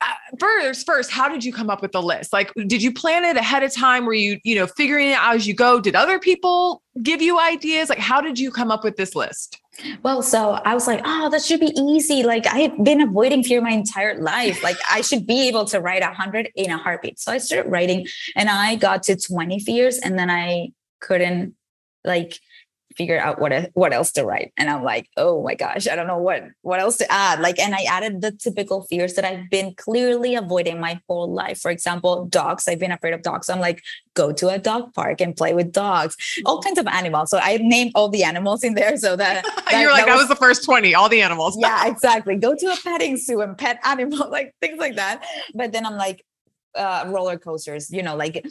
Uh, 0.00 0.06
first 0.38 0.86
first 0.86 1.10
how 1.10 1.28
did 1.28 1.44
you 1.44 1.52
come 1.52 1.68
up 1.68 1.82
with 1.82 1.90
the 1.90 2.00
list 2.00 2.32
like 2.32 2.52
did 2.68 2.80
you 2.80 2.92
plan 2.92 3.24
it 3.24 3.36
ahead 3.36 3.64
of 3.64 3.74
time 3.74 4.06
were 4.06 4.14
you 4.14 4.38
you 4.44 4.54
know 4.54 4.64
figuring 4.64 5.10
it 5.10 5.14
out 5.14 5.34
as 5.34 5.48
you 5.48 5.54
go 5.54 5.80
did 5.80 5.96
other 5.96 6.20
people 6.20 6.80
give 7.02 7.20
you 7.20 7.40
ideas 7.40 7.88
like 7.88 7.98
how 7.98 8.20
did 8.20 8.38
you 8.38 8.52
come 8.52 8.70
up 8.70 8.84
with 8.84 8.96
this 8.96 9.16
list 9.16 9.60
well, 10.02 10.22
so 10.22 10.60
I 10.64 10.74
was 10.74 10.86
like, 10.86 11.00
oh, 11.04 11.30
that 11.30 11.42
should 11.42 11.60
be 11.60 11.72
easy. 11.76 12.22
Like 12.22 12.46
I 12.46 12.58
have 12.60 12.84
been 12.84 13.00
avoiding 13.00 13.42
fear 13.42 13.60
my 13.60 13.70
entire 13.70 14.20
life. 14.20 14.62
Like 14.62 14.76
I 14.90 15.00
should 15.00 15.26
be 15.26 15.48
able 15.48 15.64
to 15.66 15.80
write 15.80 16.02
a 16.02 16.12
hundred 16.12 16.50
in 16.54 16.70
a 16.70 16.76
heartbeat. 16.76 17.18
So 17.18 17.32
I 17.32 17.38
started 17.38 17.70
writing 17.70 18.06
and 18.36 18.48
I 18.48 18.76
got 18.76 19.02
to 19.04 19.16
20 19.16 19.60
fears 19.60 19.98
and 19.98 20.18
then 20.18 20.30
I 20.30 20.72
couldn't 21.00 21.54
like 22.04 22.38
figure 22.96 23.20
out 23.20 23.40
what 23.40 23.70
what 23.74 23.92
else 23.92 24.12
to 24.12 24.24
write. 24.24 24.52
And 24.56 24.68
i'm 24.68 24.82
like 24.82 25.08
oh 25.16 25.42
my 25.42 25.54
gosh 25.54 25.88
i 25.88 25.94
don't 25.94 26.06
know 26.06 26.18
what 26.18 26.44
what 26.62 26.80
else 26.80 26.96
to 26.98 27.10
add. 27.10 27.40
Like 27.40 27.58
and 27.58 27.74
i 27.74 27.82
added 27.82 28.20
the 28.20 28.32
typical 28.32 28.82
fears 28.82 29.14
that 29.14 29.24
i've 29.24 29.48
been 29.50 29.74
clearly 29.74 30.34
avoiding 30.34 30.80
my 30.80 31.00
whole 31.08 31.32
life. 31.32 31.60
For 31.60 31.70
example 31.70 32.26
dogs. 32.26 32.68
I've 32.68 32.78
been 32.78 32.92
afraid 32.92 33.14
of 33.14 33.22
dogs. 33.22 33.46
So 33.46 33.54
i'm 33.54 33.60
like 33.60 33.82
go 34.14 34.32
to 34.32 34.48
a 34.48 34.58
dog 34.58 34.92
park 34.94 35.20
and 35.20 35.36
play 35.36 35.54
with 35.54 35.72
dogs. 35.72 36.16
All 36.44 36.60
kinds 36.60 36.78
of 36.78 36.86
animals. 36.86 37.30
So 37.30 37.38
i 37.38 37.56
named 37.58 37.92
all 37.94 38.08
the 38.08 38.24
animals 38.24 38.64
in 38.64 38.74
there 38.74 38.96
so 38.96 39.16
that, 39.16 39.44
that 39.70 39.80
you're 39.80 39.92
like 39.92 40.06
that 40.06 40.12
was, 40.12 40.22
that 40.26 40.28
was 40.28 40.28
the 40.28 40.36
first 40.36 40.64
20 40.64 40.94
all 40.94 41.08
the 41.08 41.22
animals. 41.22 41.56
Yeah 41.58 41.86
exactly. 41.92 42.36
Go 42.36 42.54
to 42.54 42.66
a 42.66 42.76
petting 42.82 43.16
zoo 43.16 43.40
and 43.40 43.56
pet 43.56 43.78
animals 43.84 44.30
like 44.30 44.54
things 44.60 44.78
like 44.78 44.96
that. 44.96 45.24
But 45.54 45.72
then 45.72 45.86
i'm 45.86 45.96
like 45.96 46.24
uh, 46.74 47.04
roller 47.08 47.38
coasters, 47.38 47.90
you 47.90 48.02
know, 48.02 48.16
like 48.16 48.44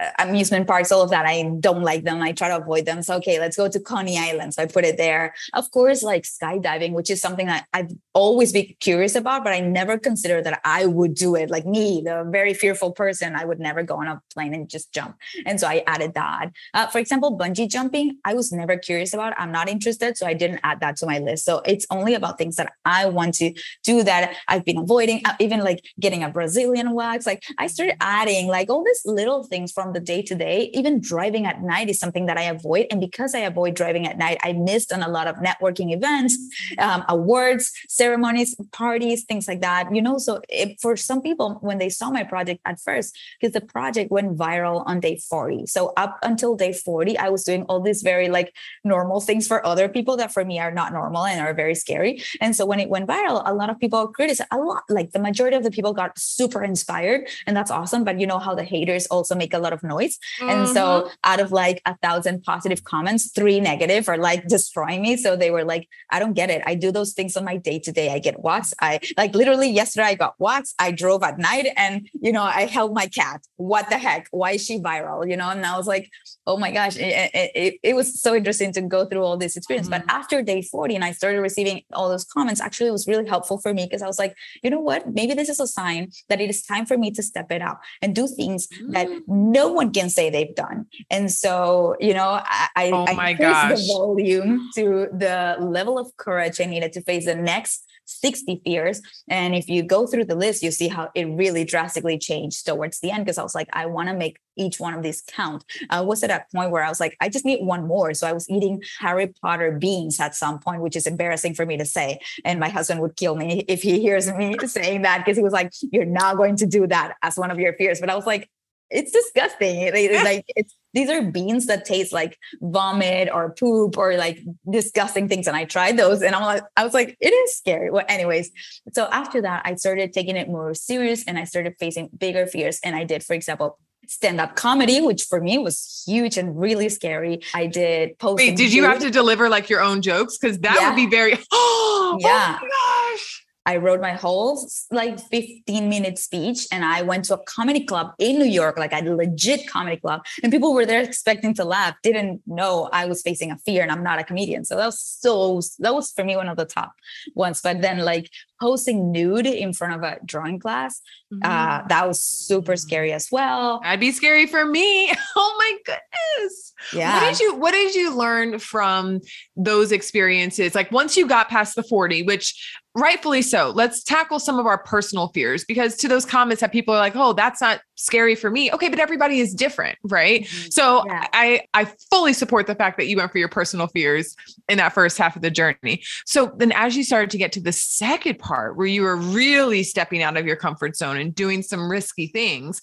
uh, 0.00 0.10
amusement 0.18 0.66
parks, 0.66 0.92
all 0.92 1.02
of 1.02 1.10
that. 1.10 1.26
I 1.26 1.50
don't 1.60 1.82
like 1.82 2.04
them. 2.04 2.22
I 2.22 2.32
try 2.32 2.48
to 2.48 2.56
avoid 2.56 2.86
them. 2.86 3.02
So, 3.02 3.16
okay, 3.16 3.38
let's 3.38 3.56
go 3.56 3.68
to 3.68 3.80
Coney 3.80 4.18
Island. 4.18 4.54
So 4.54 4.62
I 4.62 4.66
put 4.66 4.84
it 4.84 4.96
there. 4.96 5.34
Of 5.54 5.70
course, 5.70 6.02
like 6.02 6.24
skydiving, 6.24 6.92
which 6.92 7.10
is 7.10 7.20
something 7.20 7.46
that 7.46 7.66
I've 7.72 7.90
always 8.14 8.52
been 8.52 8.74
curious 8.80 9.14
about, 9.14 9.44
but 9.44 9.52
I 9.52 9.60
never 9.60 9.98
considered 9.98 10.44
that 10.44 10.60
I 10.64 10.86
would 10.86 11.14
do 11.14 11.34
it. 11.34 11.50
Like 11.50 11.66
me, 11.66 12.02
the 12.04 12.24
very 12.30 12.54
fearful 12.54 12.92
person, 12.92 13.34
I 13.34 13.44
would 13.44 13.60
never 13.60 13.82
go 13.82 13.96
on 13.96 14.08
a 14.08 14.22
plane 14.32 14.54
and 14.54 14.68
just 14.68 14.92
jump. 14.92 15.16
And 15.44 15.60
so 15.60 15.66
I 15.66 15.82
added 15.86 16.14
that. 16.14 16.50
Uh, 16.74 16.86
for 16.86 16.98
example, 16.98 17.36
bungee 17.36 17.68
jumping, 17.68 18.18
I 18.24 18.34
was 18.34 18.52
never 18.52 18.76
curious 18.76 19.12
about. 19.12 19.34
I'm 19.38 19.52
not 19.52 19.68
interested. 19.68 20.16
So 20.16 20.26
I 20.26 20.34
didn't 20.34 20.60
add 20.62 20.80
that 20.80 20.96
to 20.98 21.06
my 21.06 21.18
list. 21.18 21.44
So 21.44 21.62
it's 21.66 21.86
only 21.90 22.14
about 22.14 22.38
things 22.38 22.56
that 22.56 22.72
I 22.84 23.06
want 23.06 23.34
to 23.34 23.52
do 23.84 24.02
that 24.04 24.34
I've 24.48 24.64
been 24.64 24.78
avoiding, 24.78 25.22
uh, 25.24 25.34
even 25.40 25.60
like 25.60 25.84
getting 26.00 26.22
a 26.22 26.30
Brazilian 26.30 26.92
wax. 26.92 27.26
Like 27.26 27.42
I 27.58 27.66
started 27.66 27.96
adding 28.00 28.48
like 28.48 28.70
all 28.70 28.84
these 28.84 29.02
little 29.04 29.42
things 29.42 29.72
from 29.72 29.92
the 29.92 30.00
day 30.00 30.22
to 30.22 30.34
day. 30.34 30.70
Even 30.74 31.00
driving 31.00 31.46
at 31.46 31.62
night 31.62 31.88
is 31.88 31.98
something 31.98 32.26
that 32.26 32.38
I 32.38 32.42
avoid. 32.42 32.86
And 32.90 33.00
because 33.00 33.34
I 33.34 33.40
avoid 33.40 33.74
driving 33.74 34.06
at 34.06 34.18
night, 34.18 34.38
I 34.42 34.52
missed 34.52 34.92
on 34.92 35.02
a 35.02 35.08
lot 35.08 35.26
of 35.26 35.36
networking 35.36 35.92
events, 35.94 36.36
um, 36.78 37.04
awards, 37.08 37.72
ceremonies, 37.88 38.54
parties, 38.72 39.24
things 39.24 39.48
like 39.48 39.60
that. 39.60 39.94
You 39.94 40.02
know, 40.02 40.18
so 40.18 40.42
it, 40.48 40.80
for 40.80 40.96
some 40.96 41.22
people, 41.22 41.58
when 41.60 41.78
they 41.78 41.88
saw 41.88 42.10
my 42.10 42.24
project 42.24 42.60
at 42.64 42.80
first, 42.80 43.16
because 43.40 43.52
the 43.52 43.60
project 43.60 44.10
went 44.10 44.36
viral 44.36 44.82
on 44.86 45.00
day 45.00 45.16
40. 45.16 45.66
So 45.66 45.92
up 45.96 46.18
until 46.22 46.56
day 46.56 46.72
40, 46.72 47.18
I 47.18 47.30
was 47.30 47.44
doing 47.44 47.62
all 47.64 47.80
these 47.80 48.02
very 48.02 48.28
like 48.28 48.54
normal 48.84 49.20
things 49.20 49.46
for 49.46 49.64
other 49.66 49.88
people 49.88 50.16
that 50.18 50.32
for 50.32 50.44
me 50.44 50.58
are 50.58 50.72
not 50.72 50.92
normal 50.92 51.24
and 51.24 51.40
are 51.40 51.54
very 51.54 51.74
scary. 51.74 52.22
And 52.40 52.54
so 52.54 52.66
when 52.66 52.80
it 52.80 52.88
went 52.88 53.08
viral, 53.08 53.42
a 53.44 53.54
lot 53.54 53.70
of 53.70 53.78
people 53.78 54.08
criticized 54.08 54.48
a 54.50 54.58
lot, 54.58 54.84
like 54.88 55.12
the 55.12 55.18
majority 55.18 55.56
of 55.56 55.64
the 55.64 55.70
people 55.70 55.92
got 55.92 56.18
super 56.18 56.62
inspired 56.62 57.28
and 57.46 57.56
that's 57.56 57.70
awesome. 57.70 58.04
But 58.04 58.20
you 58.20 58.26
know 58.26 58.38
how 58.38 58.54
the 58.54 58.64
haters 58.64 59.06
also 59.06 59.34
make 59.34 59.54
a 59.54 59.58
lot 59.58 59.72
of 59.72 59.82
noise. 59.82 60.18
Mm-hmm. 60.40 60.50
And 60.50 60.68
so 60.68 60.84
mm-hmm. 60.84 61.08
out 61.24 61.40
of 61.40 61.52
like 61.52 61.80
a 61.86 61.96
thousand 61.98 62.42
positive 62.42 62.84
comments, 62.84 63.30
three 63.32 63.60
negative 63.60 64.08
are 64.08 64.18
like 64.18 64.46
destroying 64.48 65.02
me. 65.02 65.16
So 65.16 65.36
they 65.36 65.50
were 65.50 65.64
like, 65.64 65.88
I 66.10 66.18
don't 66.18 66.34
get 66.34 66.50
it. 66.50 66.62
I 66.66 66.74
do 66.74 66.90
those 66.90 67.12
things 67.12 67.36
on 67.36 67.44
my 67.44 67.56
day 67.56 67.78
to 67.80 67.92
day. 67.92 68.12
I 68.12 68.18
get 68.18 68.40
walks. 68.40 68.74
I 68.80 69.00
like 69.16 69.34
literally 69.34 69.70
yesterday 69.70 70.06
I 70.06 70.14
got 70.14 70.34
walks. 70.38 70.74
I 70.78 70.90
drove 70.90 71.22
at 71.22 71.38
night 71.38 71.68
and 71.76 72.08
you 72.20 72.32
know, 72.32 72.42
I 72.42 72.66
held 72.66 72.94
my 72.94 73.06
cat. 73.06 73.42
What 73.56 73.88
the 73.90 73.98
heck? 73.98 74.28
Why 74.30 74.52
is 74.52 74.64
she 74.64 74.78
viral? 74.78 75.28
You 75.28 75.36
know, 75.36 75.50
and 75.50 75.64
I 75.64 75.76
was 75.76 75.86
like, 75.86 76.10
oh 76.46 76.56
my 76.56 76.70
gosh, 76.70 76.96
it, 76.96 77.30
it, 77.34 77.74
it 77.82 77.94
was 77.94 78.20
so 78.20 78.34
interesting 78.34 78.72
to 78.72 78.82
go 78.82 79.04
through 79.04 79.22
all 79.22 79.36
this 79.36 79.56
experience. 79.56 79.88
Mm-hmm. 79.88 80.06
But 80.06 80.14
after 80.14 80.42
day 80.42 80.62
40 80.62 80.94
and 80.94 81.04
I 81.04 81.12
started 81.12 81.40
receiving 81.40 81.82
all 81.92 82.08
those 82.08 82.24
comments, 82.24 82.60
actually 82.60 82.88
it 82.88 82.92
was 82.92 83.06
really 83.06 83.26
helpful 83.26 83.58
for 83.58 83.72
me 83.72 83.84
because 83.84 84.02
I 84.02 84.06
was 84.06 84.18
like, 84.18 84.34
you 84.62 84.70
know 84.70 84.80
what? 84.80 85.12
Maybe 85.12 85.34
this 85.34 85.48
is 85.48 85.60
a 85.60 85.66
sign 85.66 86.10
that 86.28 86.40
it 86.40 86.50
is 86.50 86.62
time 86.62 86.86
for 86.86 86.96
me 86.96 87.10
to 87.12 87.22
step 87.36 87.52
it 87.52 87.62
out 87.62 87.78
and 88.00 88.14
do 88.14 88.26
things 88.26 88.66
mm. 88.68 88.92
that 88.92 89.08
no 89.26 89.70
one 89.72 89.92
can 89.92 90.08
say 90.08 90.30
they've 90.30 90.54
done. 90.54 90.86
And 91.10 91.30
so, 91.30 91.96
you 92.00 92.14
know, 92.14 92.40
I, 92.42 92.90
oh 92.92 93.04
I 93.04 93.30
increased 93.30 93.86
the 93.88 93.92
volume 93.92 94.70
to 94.76 95.08
the 95.12 95.56
level 95.60 95.98
of 95.98 96.16
courage 96.16 96.60
I 96.60 96.64
needed 96.64 96.92
to 96.94 97.02
face 97.02 97.26
the 97.26 97.34
next 97.34 97.84
60 98.06 98.62
fears. 98.64 99.02
And 99.28 99.54
if 99.54 99.68
you 99.68 99.82
go 99.82 100.06
through 100.06 100.24
the 100.24 100.34
list, 100.34 100.62
you 100.62 100.70
see 100.70 100.88
how 100.88 101.10
it 101.14 101.24
really 101.24 101.64
drastically 101.64 102.18
changed 102.18 102.66
towards 102.66 103.00
the 103.00 103.10
end. 103.10 103.24
Because 103.24 103.38
I 103.38 103.42
was 103.42 103.54
like, 103.54 103.68
I 103.72 103.86
want 103.86 104.08
to 104.08 104.14
make 104.14 104.38
each 104.56 104.80
one 104.80 104.94
of 104.94 105.02
these 105.02 105.22
count. 105.26 105.64
I 105.90 106.00
was 106.00 106.22
at 106.22 106.30
a 106.30 106.44
point 106.54 106.70
where 106.70 106.82
I 106.82 106.88
was 106.88 107.00
like, 107.00 107.16
I 107.20 107.28
just 107.28 107.44
need 107.44 107.64
one 107.64 107.86
more. 107.86 108.14
So 108.14 108.26
I 108.26 108.32
was 108.32 108.48
eating 108.48 108.82
Harry 109.00 109.28
Potter 109.42 109.72
beans 109.72 110.18
at 110.18 110.34
some 110.34 110.58
point, 110.58 110.82
which 110.82 110.96
is 110.96 111.06
embarrassing 111.06 111.54
for 111.54 111.66
me 111.66 111.76
to 111.76 111.84
say. 111.84 112.18
And 112.44 112.58
my 112.58 112.68
husband 112.68 113.00
would 113.00 113.16
kill 113.16 113.36
me 113.36 113.64
if 113.68 113.82
he 113.82 114.00
hears 114.00 114.32
me 114.32 114.56
saying 114.66 115.02
that 115.02 115.18
because 115.18 115.36
he 115.36 115.42
was 115.42 115.52
like, 115.52 115.72
You're 115.92 116.06
not 116.06 116.36
going 116.36 116.56
to 116.56 116.66
do 116.66 116.86
that 116.86 117.16
as 117.22 117.36
one 117.36 117.50
of 117.50 117.58
your 117.58 117.74
fears. 117.74 118.00
But 118.00 118.10
I 118.10 118.14
was 118.14 118.26
like, 118.26 118.48
it's 118.90 119.12
disgusting. 119.12 119.80
It's 119.80 120.24
like 120.24 120.44
it's 120.48 120.74
these 120.94 121.10
are 121.10 121.22
beans 121.22 121.66
that 121.66 121.84
taste 121.84 122.12
like 122.12 122.38
vomit 122.60 123.28
or 123.32 123.50
poop 123.52 123.98
or 123.98 124.16
like 124.16 124.42
disgusting 124.70 125.28
things. 125.28 125.46
And 125.46 125.54
I 125.54 125.64
tried 125.64 125.98
those 125.98 126.22
and 126.22 126.34
I'm 126.34 126.42
like, 126.42 126.62
I 126.76 126.84
was 126.84 126.94
like, 126.94 127.16
it 127.20 127.28
is 127.28 127.56
scary. 127.56 127.90
Well, 127.90 128.04
anyways, 128.08 128.50
so 128.92 129.06
after 129.12 129.42
that, 129.42 129.62
I 129.66 129.74
started 129.74 130.14
taking 130.14 130.36
it 130.36 130.48
more 130.48 130.72
serious 130.72 131.24
and 131.24 131.38
I 131.38 131.44
started 131.44 131.74
facing 131.78 132.08
bigger 132.16 132.46
fears. 132.46 132.80
And 132.82 132.96
I 132.96 133.04
did, 133.04 133.22
for 133.22 133.34
example, 133.34 133.78
stand-up 134.08 134.56
comedy, 134.56 135.00
which 135.00 135.24
for 135.24 135.40
me 135.40 135.58
was 135.58 136.02
huge 136.06 136.38
and 136.38 136.58
really 136.58 136.88
scary. 136.88 137.42
I 137.54 137.66
did 137.66 138.18
post. 138.18 138.38
Wait, 138.38 138.56
did 138.56 138.72
you 138.72 138.84
have 138.84 139.00
to 139.00 139.10
deliver 139.10 139.48
like 139.48 139.68
your 139.68 139.82
own 139.82 140.00
jokes? 140.00 140.38
Because 140.38 140.58
that 140.60 140.78
yeah. 140.80 140.88
would 140.88 140.96
be 140.96 141.06
very 141.06 141.38
oh, 141.52 142.16
yeah. 142.20 142.58
Oh 142.62 143.12
gosh. 143.12 143.35
I 143.66 143.76
wrote 143.78 144.00
my 144.00 144.12
whole 144.12 144.66
like 144.92 145.18
15 145.18 145.88
minute 145.88 146.18
speech 146.18 146.68
and 146.70 146.84
I 146.84 147.02
went 147.02 147.24
to 147.26 147.34
a 147.34 147.42
comedy 147.44 147.84
club 147.84 148.12
in 148.18 148.38
New 148.38 148.46
York, 148.46 148.78
like 148.78 148.92
a 148.92 149.02
legit 149.02 149.68
comedy 149.68 149.96
club. 149.96 150.24
And 150.42 150.52
people 150.52 150.72
were 150.72 150.86
there 150.86 151.02
expecting 151.02 151.52
to 151.54 151.64
laugh, 151.64 151.96
didn't 152.02 152.42
know 152.46 152.88
I 152.92 153.06
was 153.06 153.22
facing 153.22 153.50
a 153.50 153.58
fear 153.58 153.82
and 153.82 153.90
I'm 153.90 154.04
not 154.04 154.20
a 154.20 154.24
comedian. 154.24 154.64
So 154.64 154.76
that 154.76 154.86
was 154.86 155.00
so, 155.00 155.60
that 155.80 155.94
was 155.94 156.12
for 156.12 156.24
me 156.24 156.36
one 156.36 156.48
of 156.48 156.56
the 156.56 156.64
top 156.64 156.92
ones. 157.34 157.60
But 157.60 157.82
then 157.82 157.98
like 157.98 158.30
posing 158.60 159.10
nude 159.10 159.46
in 159.46 159.72
front 159.72 159.94
of 159.94 160.02
a 160.02 160.18
drawing 160.24 160.60
class, 160.60 161.02
uh, 161.32 161.34
mm-hmm. 161.34 161.84
uh, 161.84 161.88
that 161.88 162.06
was 162.06 162.22
super 162.22 162.76
scary 162.76 163.12
as 163.12 163.28
well. 163.32 163.80
That'd 163.82 164.00
be 164.00 164.12
scary 164.12 164.46
for 164.46 164.64
me. 164.64 165.12
oh 165.36 165.56
my 165.58 165.76
goodness. 165.84 166.72
Yeah. 166.92 167.20
What 167.20 167.30
did 167.30 167.40
you, 167.40 167.54
what 167.56 167.72
did 167.72 167.94
you 167.96 168.16
learn 168.16 168.60
from 168.60 169.20
those 169.56 169.90
experiences? 169.90 170.74
Like 170.74 170.92
once 170.92 171.16
you 171.16 171.26
got 171.26 171.48
past 171.48 171.74
the 171.74 171.82
40, 171.82 172.22
which 172.22 172.54
rightfully 172.96 173.42
so. 173.42 173.70
Let's 173.74 174.02
tackle 174.02 174.38
some 174.38 174.58
of 174.58 174.66
our 174.66 174.78
personal 174.78 175.28
fears 175.28 175.64
because 175.64 175.96
to 175.96 176.08
those 176.08 176.24
comments 176.24 176.62
that 176.62 176.72
people 176.72 176.94
are 176.94 176.98
like, 176.98 177.14
"Oh, 177.14 177.32
that's 177.32 177.60
not 177.60 177.80
scary 177.94 178.34
for 178.34 178.50
me." 178.50 178.72
Okay, 178.72 178.88
but 178.88 178.98
everybody 178.98 179.38
is 179.38 179.54
different, 179.54 179.98
right? 180.04 180.42
Mm-hmm. 180.42 180.70
So 180.70 181.04
yeah. 181.06 181.26
I 181.32 181.62
I 181.74 181.84
fully 182.10 182.32
support 182.32 182.66
the 182.66 182.74
fact 182.74 182.96
that 182.96 183.06
you 183.06 183.18
went 183.18 183.30
for 183.30 183.38
your 183.38 183.48
personal 183.48 183.86
fears 183.88 184.34
in 184.68 184.78
that 184.78 184.94
first 184.94 185.18
half 185.18 185.36
of 185.36 185.42
the 185.42 185.50
journey. 185.50 186.02
So 186.24 186.52
then 186.56 186.72
as 186.72 186.96
you 186.96 187.04
started 187.04 187.30
to 187.30 187.38
get 187.38 187.52
to 187.52 187.60
the 187.60 187.72
second 187.72 188.38
part 188.38 188.76
where 188.76 188.86
you 188.86 189.02
were 189.02 189.16
really 189.16 189.82
stepping 189.82 190.22
out 190.22 190.36
of 190.36 190.46
your 190.46 190.56
comfort 190.56 190.96
zone 190.96 191.18
and 191.18 191.34
doing 191.34 191.62
some 191.62 191.90
risky 191.90 192.28
things, 192.28 192.80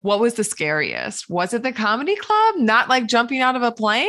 what 0.00 0.18
was 0.18 0.34
the 0.34 0.44
scariest? 0.44 1.28
Was 1.28 1.52
it 1.52 1.62
the 1.62 1.72
comedy 1.72 2.16
club? 2.16 2.56
Not 2.56 2.88
like 2.88 3.06
jumping 3.06 3.40
out 3.40 3.56
of 3.56 3.62
a 3.62 3.72
plane? 3.72 4.08